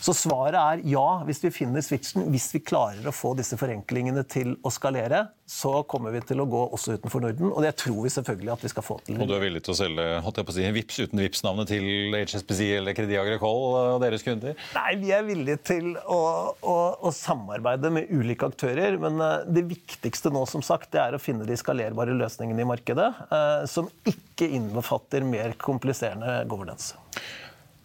[0.00, 4.24] Så svaret er ja, hvis vi finner switchen, hvis vi klarer å få disse forenklingene
[4.30, 7.52] til å skalere, så kommer vi til å gå også utenfor Norden.
[7.52, 9.20] Og det tror vi selvfølgelig at vi skal få til.
[9.20, 11.70] Og du er villig til å selge holdt jeg på å si, VIPS uten VIPS-navnet
[11.70, 14.56] til HSBC eller Credit Agricole og deres kunder?
[14.74, 16.20] Nei, vi er villige til å,
[16.56, 18.98] å, å samarbeide med ulike aktører.
[19.02, 22.68] Men eh, det viktigste nå som sagt, det er å finne de skalerbare løsningene i
[22.68, 26.94] markedet markedet eh, som ikke innbefatter mer kompliserende governance.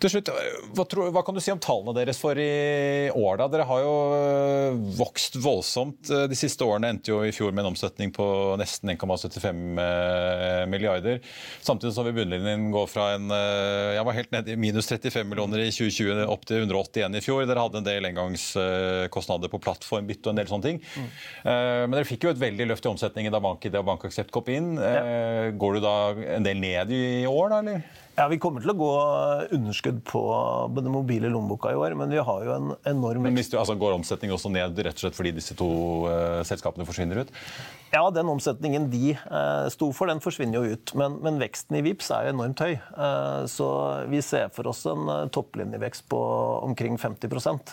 [0.01, 0.29] Til slutt,
[0.73, 3.35] hva, tror, hva, kan du si om tallene deres for i år?
[3.37, 3.45] da?
[3.53, 6.09] Dere har jo øh, vokst voldsomt.
[6.09, 8.25] Øh, de siste årene endte jo i fjor med en omsetning på
[8.57, 11.21] nesten 1,75 øh, milliarder.
[11.61, 15.61] Samtidig som vi bunnlinjen går fra en jeg var helt nede i minus 35 millioner
[15.61, 17.45] i 2020 opp til 181 i fjor.
[17.45, 20.81] Dere hadde en del engangskostnader på plattformbytte og en del sånne ting.
[20.81, 21.09] Mm.
[21.45, 24.73] Men dere fikk jo et veldig løft i omsetningen da BankID og BankAksept kom inn.
[24.81, 25.51] Ja.
[25.61, 25.95] Går du da
[26.39, 27.61] en del ned i år, da?
[27.61, 28.01] eller?
[28.21, 28.89] Ja, Vi kommer til å gå
[29.55, 30.21] underskudd på
[30.75, 33.95] den mobile lommeboka i år, men vi har jo en enorm Men du, altså, Går
[33.95, 35.69] omsetningen også ned rett og slett fordi disse to
[36.05, 37.31] uh, selskapene forsvinner ut?
[37.91, 40.93] Ja, den omsetningen de uh, sto for, den forsvinner jo ut.
[40.97, 42.75] Men, men veksten i VIPS er jo enormt høy.
[42.93, 43.69] Uh, så
[44.11, 46.21] vi ser for oss en topplinjevekst på
[46.67, 47.25] omkring 50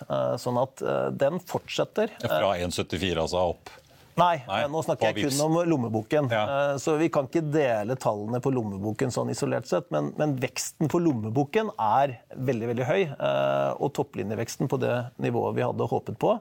[0.08, 0.80] uh, Sånn at
[1.18, 2.16] den fortsetter.
[2.24, 3.76] Fra 1,74 altså opp?
[4.18, 6.28] Nei, Nei, nå snakker jeg kun om lommeboken.
[6.32, 6.42] Ja.
[6.72, 10.90] Eh, Så vi kan ikke dele tallene på lommeboken sånn isolert sett, men, men veksten
[10.90, 13.02] på lommeboken er veldig veldig høy.
[13.14, 16.34] eh, Og topplinjeveksten på det nivået vi hadde håpet på.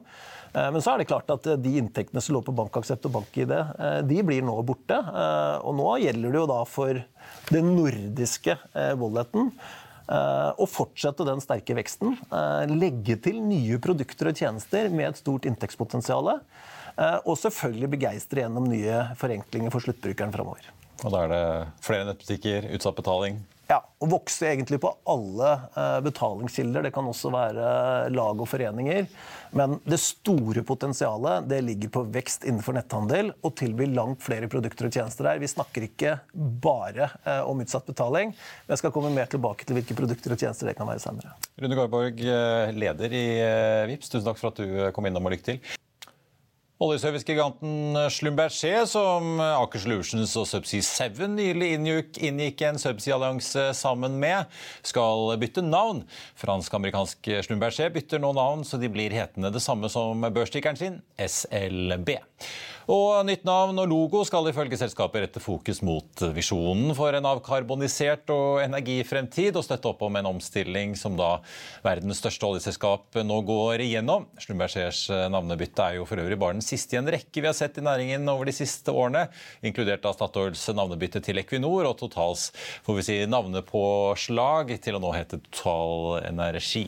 [0.56, 3.54] Eh, Men så er det klart at de inntektene som lå på bankaksept og bank-ID,
[4.10, 4.98] de blir nå borte.
[5.64, 7.04] Og nå gjelder det jo da for
[7.52, 8.58] den nordiske
[8.98, 9.52] walleten
[10.58, 12.16] Og fortsette den sterke veksten.
[12.72, 16.40] Legge til nye produkter og tjenester med et stort inntektspotensial.
[16.98, 20.72] Eh, Og selvfølgelig begeistre gjennom nye forenklinger for sluttbrukeren framover.
[21.06, 21.46] Og da er det
[21.86, 23.38] flere nettbutikker, utsatt betaling.
[23.68, 26.86] Ja, og vokse egentlig på alle eh, betalingskilder.
[26.86, 27.66] Det kan også være
[28.16, 29.10] lag og foreninger.
[29.60, 34.88] Men det store potensialet det ligger på vekst innenfor netthandel og tilby langt flere produkter
[34.88, 35.42] og tjenester her.
[35.44, 36.16] Vi snakker ikke
[36.64, 38.32] bare eh, om utsatt betaling.
[38.32, 41.36] Men jeg skal komme mer tilbake til hvilke produkter og tjenester det kan være senere.
[41.60, 45.28] Rune Garborg, eh, leder i eh, Vips, tusen takk for at du eh, kom innom
[45.28, 45.77] og lykke til.
[46.78, 54.46] Oljeservicegiganten Schlumberger, som Aker Solutions og Subsea 7 nylig inngikk, inngikk en subsea-allianse sammen med,
[54.86, 56.04] skal bytte navn.
[56.38, 62.14] Fransk-amerikansk Schlumberger bytter nå navn, så de blir hetende det samme som børstikkeren sin, SLB.
[62.88, 68.32] Og nytt navn og logo skal ifølge selskapet rette fokus mot visjonen for en avkarbonisert
[68.32, 71.34] og energifremtid, og støtte opp om en omstilling som da
[71.84, 74.30] verdens største oljeselskap nå går igjennom.
[74.40, 75.02] Slumbergers
[75.34, 77.84] navnebytte er jo for øvrig bare den siste i en rekke vi har sett i
[77.84, 79.26] næringen over de siste årene,
[79.68, 82.54] inkludert av Statoils navnebytte til Equinor og Totals
[82.88, 86.88] får vi si, navnepåslag til å nå hete Total Energi.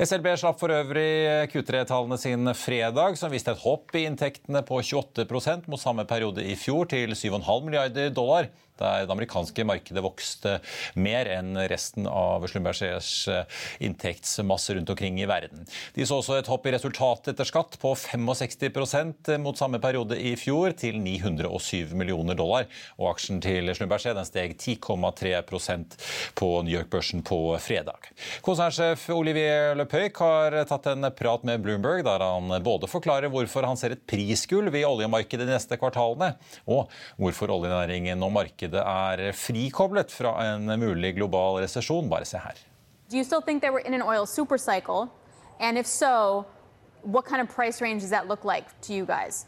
[0.00, 5.68] SLB slapp for øvrig Q3-tallene sine fredag, som viste et hopp i inntektene på 28%
[5.70, 8.50] mot samme periode i fjor, til 7,5 milliarder dollar.
[8.80, 10.56] Der det amerikanske markedet vokste
[10.96, 13.28] mer enn resten av Schlumbergers
[13.84, 15.66] inntektsmasse rundt omkring i verden.
[15.94, 20.32] De så også et hopp i resultatet etter skatt på 65% mot samme periode i
[20.40, 22.68] fjor, til 907 millioner dollar.
[22.96, 25.98] Og aksjen til Schlumberger den steg 10,3%
[26.38, 28.08] på New York-børsen på fredag.
[28.46, 33.68] Konsernsjef Olivier Le Peuc har tatt en prat med Bloomberg, der han både forklarer hvorfor
[33.68, 36.32] han ser et prisgulv i oljemarkedet de neste kvartalene,
[36.64, 36.88] og
[37.20, 42.08] hvorfor oljenæringen og markedet er frikoblet fra en mulig global resesjon.
[42.10, 42.54] Bare se her.
[43.10, 45.08] Do you still think that we're in an oil super cycle?
[45.60, 46.46] And if so,
[47.02, 49.46] what kind of price range does that look like to you guys?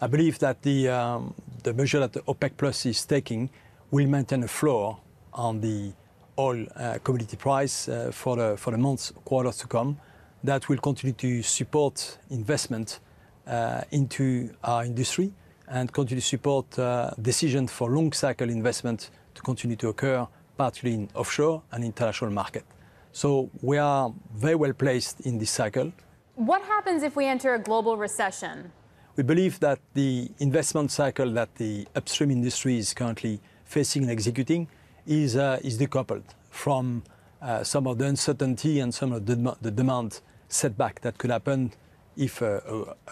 [0.00, 3.50] I believe that the, um, the measure that the OPEC Plus is taking
[3.90, 4.98] will maintain a floor
[5.32, 5.92] on the
[6.38, 9.98] oil uh, commodity price uh, for, the, for the months, quarters to come.
[10.42, 13.00] That will continue to support investment
[13.46, 15.32] uh, into our industry
[15.68, 21.02] and continue to support uh, decisions for long cycle investment to continue to occur, particularly
[21.02, 22.64] in offshore and international market.
[23.12, 25.92] So we are very well placed in this cycle.
[26.34, 28.72] What happens if we enter a global recession?
[29.16, 34.66] We believe that the investment cycle that the upstream industry is currently facing and executing
[35.06, 37.04] is, uh, is decoupled from
[37.40, 41.30] uh, some of the uncertainty and some of the, dem- the demand setback that could
[41.30, 41.72] happen
[42.16, 42.58] if a,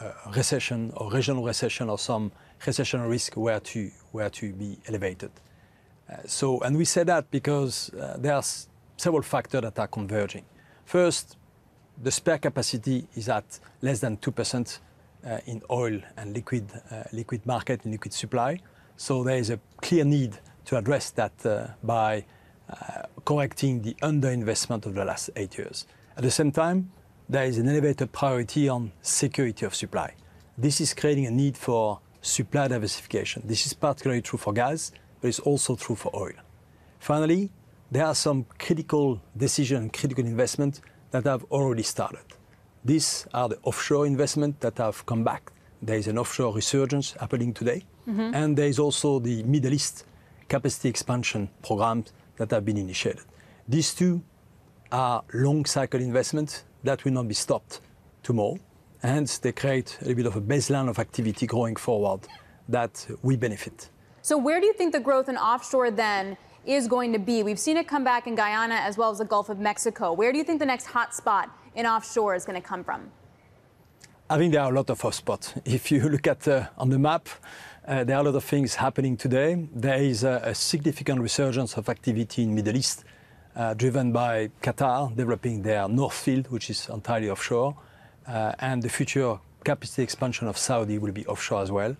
[0.00, 2.32] a, a recession or regional recession or some
[2.66, 5.30] recession risk were to, were to be elevated.
[6.08, 8.42] Uh, so, and we say that because uh, there are
[8.96, 10.44] several factors that are converging.
[10.84, 11.36] First,
[12.02, 14.78] the spare capacity is at less than 2%
[15.24, 18.58] uh, in oil and liquid, uh, liquid market and liquid supply.
[18.96, 22.24] So there is a clear need to address that uh, by
[22.68, 25.86] uh, correcting the underinvestment of the last eight years.
[26.16, 26.90] At the same time,
[27.32, 30.12] there is an elevated priority on security of supply.
[30.58, 33.42] This is creating a need for supply diversification.
[33.46, 36.34] This is particularly true for gas, but it's also true for oil.
[36.98, 37.50] Finally,
[37.90, 42.24] there are some critical decisions, critical investments that have already started.
[42.84, 45.52] These are the offshore investments that have come back.
[45.80, 47.82] There is an offshore resurgence happening today.
[48.06, 48.34] Mm-hmm.
[48.34, 50.04] And there is also the Middle East
[50.50, 53.24] capacity expansion programs that have been initiated.
[53.66, 54.22] These two
[54.90, 57.80] are long cycle investments that will not be stopped
[58.22, 58.58] tomorrow.
[59.02, 62.20] Hence, they create a bit of a baseline of activity going forward
[62.68, 63.88] that we benefit.
[64.22, 67.42] So, where do you think the growth in offshore then is going to be?
[67.42, 70.12] We've seen it come back in Guyana as well as the Gulf of Mexico.
[70.12, 73.10] Where do you think the next hot spot in offshore is going to come from?
[74.30, 75.60] I think there are a lot of hotspots.
[75.64, 77.28] If you look at uh, on the map,
[77.86, 79.68] uh, there are a lot of things happening today.
[79.74, 83.04] There is a, a significant resurgence of activity in Middle East,
[83.54, 87.76] uh, driven by Qatar developing their North Field, which is entirely offshore,
[88.26, 91.96] uh, and the future capacity expansion of Saudi will be offshore as well.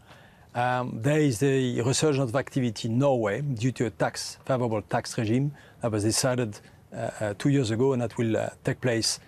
[0.55, 5.17] Um, there is the resurgence of activity in Norway due to a tax favorable tax
[5.17, 6.59] regime that was decided
[6.93, 9.19] uh, uh, two years ago, and that will uh, take place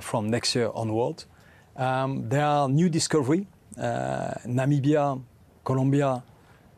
[0.00, 1.24] from next year onward.
[1.76, 3.46] Um, there are new discovery
[3.76, 5.20] Namibia,
[5.64, 6.22] Colombia,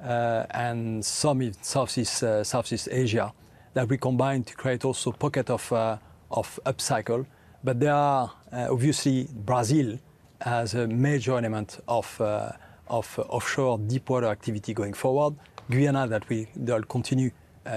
[0.00, 3.32] and some in Southeast, Southeast Asia
[3.74, 5.98] that we combine to create also pocket of, uh,
[6.30, 7.26] of upcycle.
[7.62, 9.98] But there are uh, obviously Brazil
[10.40, 12.52] as a major element of, uh,
[12.86, 15.34] of offshore deepwater activity going forward.
[15.70, 17.30] Guyana that we will continue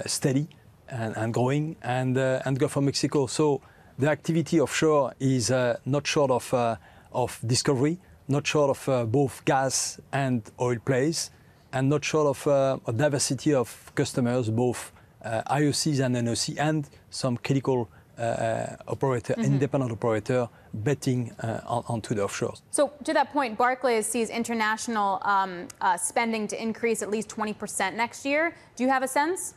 [0.06, 0.48] steady
[0.88, 3.28] and, and growing, and, and Gulf of Mexico.
[3.28, 3.62] So
[3.98, 5.50] the activity offshore is
[5.86, 6.78] not short of,
[7.12, 11.32] of discovery, not short of both gas and oil plays,
[11.74, 12.48] and not short of
[12.88, 14.94] a diversity of customers, both
[15.24, 19.54] Uh, IOCs and NOC, and some critical uh, uh, operator, mm-hmm.
[19.54, 21.32] independent operator, betting
[21.66, 22.62] onto the offshores.
[22.72, 25.68] So to that point, Barclays sees international um,
[25.98, 28.56] spending to increase at least 20% next year.
[28.76, 29.54] Do you have a sense?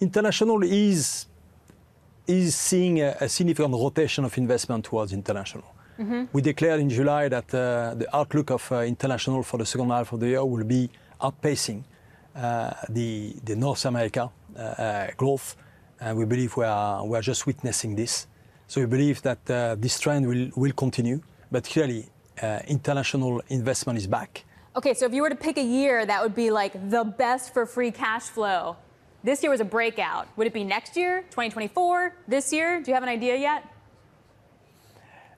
[0.00, 1.26] International is
[2.26, 5.74] is seeing a, a significant rotation of investment towards international.
[5.98, 6.24] Mm-hmm.
[6.32, 10.28] We declared in July that the outlook of international for the second half of the
[10.28, 10.90] year will be
[11.20, 11.84] outpacing
[12.88, 14.30] the the North America
[15.16, 15.56] growth,
[16.00, 18.26] and we believe we are we are just witnessing this.
[18.66, 19.44] So we believe that
[19.80, 21.20] this trend will will continue,
[21.50, 22.08] but clearly
[22.66, 24.44] international investment is back.
[24.76, 27.52] Okay, so if you were to pick a year that would be like the best
[27.52, 28.76] for free cash flow,
[29.24, 30.28] this year was a breakout.
[30.36, 32.80] Would it be next year, 2024, this year?
[32.80, 33.64] Do you have an idea yet?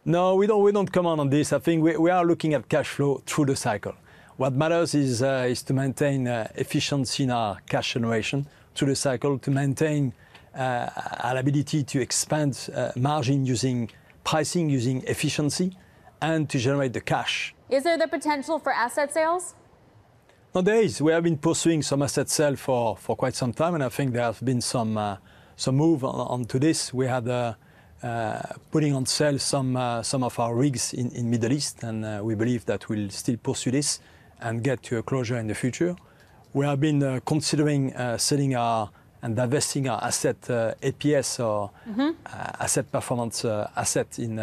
[0.04, 1.52] No, we don't, we don't comment on this.
[1.52, 3.94] I think we, we are looking at cash flow through the cycle.
[4.36, 8.96] What matters is, uh, is to maintain uh, efficiency in our cash generation through the
[8.96, 10.12] cycle, to maintain
[10.54, 10.88] uh,
[11.20, 13.90] our ability to expand uh, margin using
[14.24, 15.76] pricing, using efficiency,
[16.20, 17.54] and to generate the cash.
[17.70, 19.54] Is there the potential for asset sales?
[20.54, 21.00] No, there is.
[21.00, 24.12] We have been pursuing some asset sale for, for quite some time, and I think
[24.12, 25.16] there have been some uh,
[25.56, 26.92] some move on, onto this.
[26.92, 27.54] We had uh,
[28.02, 32.04] uh, putting on sale some uh, some of our rigs in, in Middle East, and
[32.04, 34.00] uh, we believe that we'll still pursue this
[34.40, 35.96] and get to a closure in the future.
[36.54, 38.90] We have been uh, considering uh, selling our
[39.22, 42.10] and divesting our asset uh, APS or mm-hmm.
[42.26, 43.44] uh, asset performance
[43.76, 44.38] asset in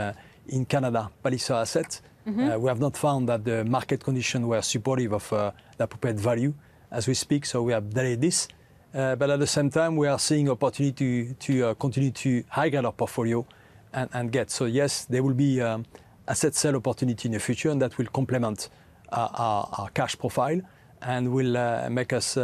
[0.47, 2.01] in Canada, Palliser asset.
[2.27, 2.61] Mm-hmm.
[2.61, 6.53] We have not found that the market conditions were supportive of the appropriate value
[6.89, 8.47] as we speak, so we have delayed this.
[8.91, 13.45] But at the same time, we are seeing opportunity to continue to high-grade our portfolio
[13.93, 14.49] and get.
[14.49, 15.85] So yes, there will be um,
[16.27, 18.69] asset sale opportunity in the future, and that will complement
[19.11, 20.61] our cash profile
[21.01, 22.37] and will make us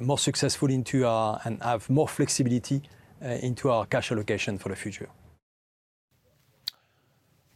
[0.00, 1.40] more successful into our...
[1.44, 2.82] and have more flexibility
[3.20, 5.08] into our cash allocation for the future.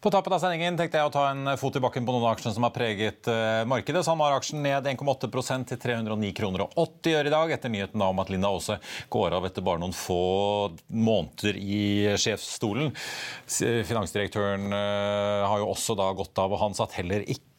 [0.01, 2.31] På tappen av sendingen tenkte jeg å ta en fot i bakken på noen av
[2.31, 3.29] aksjene som har preget
[3.69, 4.01] markedet.
[4.07, 5.29] SalMar-aksjen ned 1,8
[5.69, 8.79] til 309 kroner og 80 øre i dag, etter nyheten om at Linda Aase
[9.13, 12.97] går av etter bare noen få måneder i sjefsstolen.
[13.45, 17.50] Finansdirektøren har jo også da gått av, og han satt heller ikke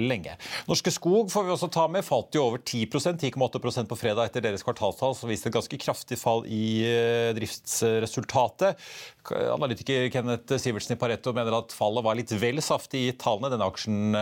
[0.00, 0.36] lenge.
[0.70, 4.44] Norske Skog får vi også ta med, falt jo over 10% 10,8% på fredag etter
[4.44, 6.80] deres kvartalstall, som viste et ganske kraftig fall i
[7.36, 8.80] driftsresultatet.
[9.30, 13.50] Analytiker Kenneth Sivertsen i Pareto mener at fallet var litt vel saftig i tallene.
[13.52, 14.16] Denne aksjen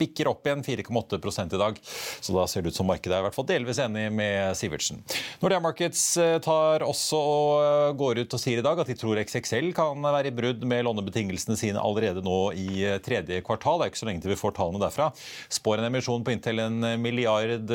[0.00, 1.18] bikker opp igjen 4,8
[1.54, 4.08] i dag, så da ser det ut som markedet er i hvert fall delvis enig
[4.14, 5.02] med Sivertsen.
[5.42, 6.02] Nordea Markets
[6.44, 10.32] tar også og går ut og sier i dag at de tror XXL kan være
[10.32, 13.82] i brudd med lånebetingelsene sine allerede nå i tredje kvartal.
[13.82, 15.10] Det er ikke så lenge til vi får tallene derfra.
[15.52, 17.72] Spår en emisjon på inntil en milliard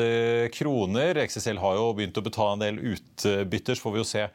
[0.54, 1.22] kroner.
[1.24, 4.26] XSL har jo begynt å betale en del utbytter, så får vi jo se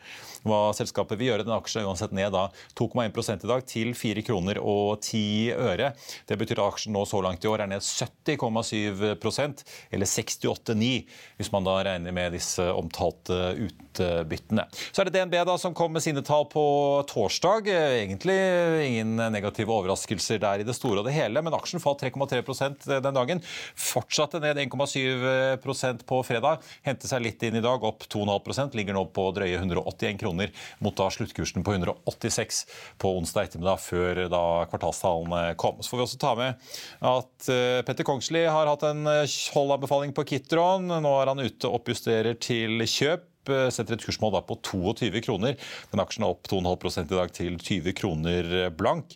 [0.48, 1.46] hva selskapet vil gjøre.
[1.48, 2.48] Den aksjen er uansett ned da
[2.80, 5.92] 2,1 i dag til 4 kroner og 10 øre.
[6.30, 10.92] Det betyr at aksjen nå så langt i år er ned 70,7% eller 68,9
[11.40, 14.66] hvis man da regner med disse omtalte utbyttene.
[14.92, 16.64] Så er det DNB da som kom med sine tall på
[17.10, 17.70] torsdag.
[17.70, 18.38] Egentlig
[18.86, 23.18] ingen negative overraskelser der i det store og det hele, men aksjen falt 3,3% den
[23.18, 23.44] dagen.
[23.76, 26.64] Fortsatte ned 1,7% på fredag.
[26.86, 30.54] Hentet seg litt inn i dag, opp 2,5% ligger nå på drøye 181 kroner kroner
[30.80, 32.62] mot da sluttkursen på 186
[33.02, 35.82] på onsdag ettermiddag før da kvartalstallene kom.
[35.82, 36.70] Så får vi også ta med
[37.10, 37.50] at
[37.88, 39.08] Petter Kongsli har hatt en
[39.56, 40.88] holdanbefaling på Kitron.
[41.02, 43.26] Nå er han ute og oppjusterer til kjøp
[43.74, 45.56] setter et kursmål da på 22 kroner.
[45.90, 49.16] Den aksjen er opp 2,5 i dag til 20 kroner blank.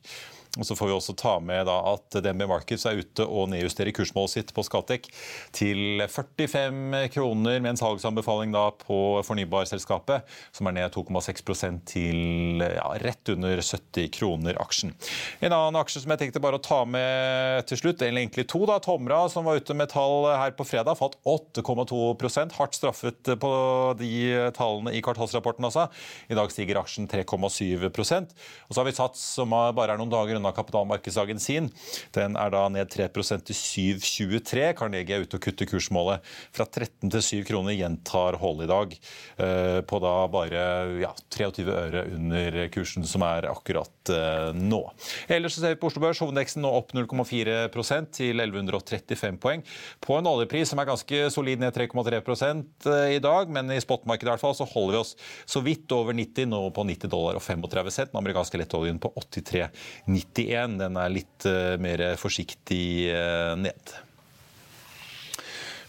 [0.54, 4.36] Og så får vi også ta med at DNB Markets er ute og nedjusterer kursmålet
[4.36, 5.08] sitt på Skatec
[5.56, 13.32] til 45 kroner, med en salgsanbefaling på fornybarselskapet, som er ned 2,6% til ja, rett
[13.34, 14.94] under 70 kroner aksjen.
[15.42, 18.62] En annen aksje som jeg tenkte bare å ta med til slutt, eller egentlig to,
[18.70, 23.54] da, Tomra, som var ute med tall her på fredag, falt 8,2% hardt straffet på
[23.98, 24.14] de
[24.54, 25.66] tallene i kvartalsrapporten.
[25.66, 25.88] Altså.
[26.30, 28.38] I dag stiger aksjen 3,7%
[28.68, 30.54] Og så har vi Sats, som bare er noen dager pga.
[30.56, 31.70] kapitalmarkedsdagen sin.
[32.16, 34.74] Den er da ned 3 til 7,23.
[34.78, 36.24] Carnegie er ute og kutter kursmålet
[36.54, 38.96] fra 13 til 7 kroner, gjentar hold i dag.
[39.38, 40.66] Eh, på da bare
[41.02, 44.82] ja, 23 øre under kursen som er akkurat eh, nå.
[45.32, 49.64] Ellers ser vi på Oslo Børs hovedindeksen nå opp 0,4% til 1135 poeng.
[50.04, 54.34] På en oljepris som er ganske solid ned 3,3% i dag, men i spotmarkedet i
[54.34, 55.16] hvert fall så holder vi oss
[55.50, 58.12] så vidt over 90, nå på 90 dollar og 35 cent.
[58.14, 59.12] Den amerikanske lettoljen på
[60.34, 60.80] 83,91.
[60.82, 63.96] Den er litt uh, mer forsiktig uh, ned.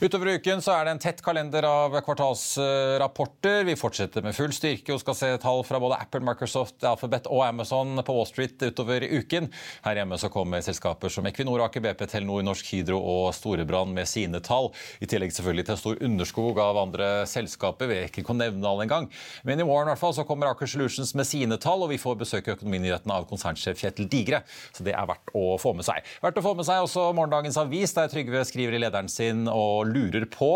[0.00, 3.60] Utover uken så er det en tett kalender av kvartalsrapporter.
[3.68, 7.44] Vi fortsetter med full styrke og skal se tall fra både Apple, Microsoft, Alphabet og
[7.46, 9.46] Amazon på Wall Street utover uken.
[9.84, 14.10] Her hjemme så kommer selskaper som Equinor, Aker BP, Telenor, Norsk Hydro og Storebrand med
[14.10, 14.72] sine tall.
[14.98, 17.92] I tillegg selvfølgelig til en stor underskog av andre selskaper.
[17.92, 19.06] Vi rekker ikke å nevne alle engang.
[19.46, 22.00] Men i morgen i hvert fall så kommer Aker Solutions med sine tall, og vi
[22.02, 24.42] får besøk i Økonominyhetene av konsernsjef Kjetil Digre.
[24.74, 26.02] Så det er verdt å få med seg.
[26.24, 29.83] Verdt å få med seg også morgendagens avis, der Trygve skriver i lederen sin og
[29.88, 30.50] lurer på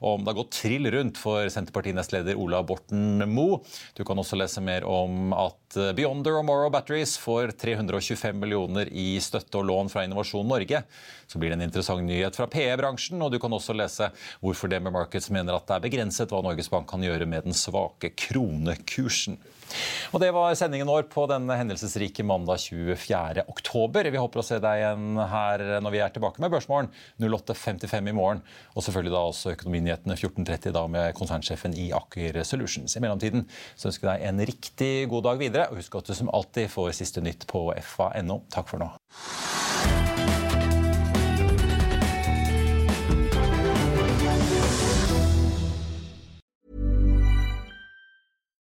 [0.00, 3.60] om det har gått trill rundt for Senterparti-nestleder Ola Borten Moe.
[3.96, 9.16] Du kan også lese mer om at Beyonder og Morrow Batteries får 325 millioner i
[9.24, 10.82] støtte og lån fra Innovasjon Norge.
[11.26, 14.10] Så blir det en interessant nyhet fra PE-bransjen, og du kan også lese
[14.42, 17.56] hvorfor Demmer Markets mener at det er begrenset hva Norges Bank kan gjøre med den
[17.56, 19.40] svake kronekursen.
[20.12, 23.46] Og Det var sendingen vår på denne hendelsesrike mandag 24.
[23.48, 24.10] oktober.
[24.12, 26.90] Vi håper å se deg igjen her når vi er tilbake med Børsmorgen
[27.22, 28.42] 08.55 i morgen.
[28.74, 32.96] Og selvfølgelig da også Økonominyhetene 14.30 da med konsernsjefen i Aker Solutions.
[32.96, 33.46] I mellomtiden
[33.76, 36.70] så ønsker jeg deg en riktig god dag videre, og husk at du som alltid
[36.72, 38.42] får siste nytt på fa.no.
[38.52, 38.92] Takk for nå.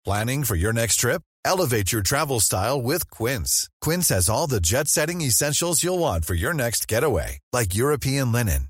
[0.09, 1.21] Planning for your next trip?
[1.45, 3.69] Elevate your travel style with Quince.
[3.79, 8.31] Quince has all the jet setting essentials you'll want for your next getaway, like European
[8.31, 8.69] linen,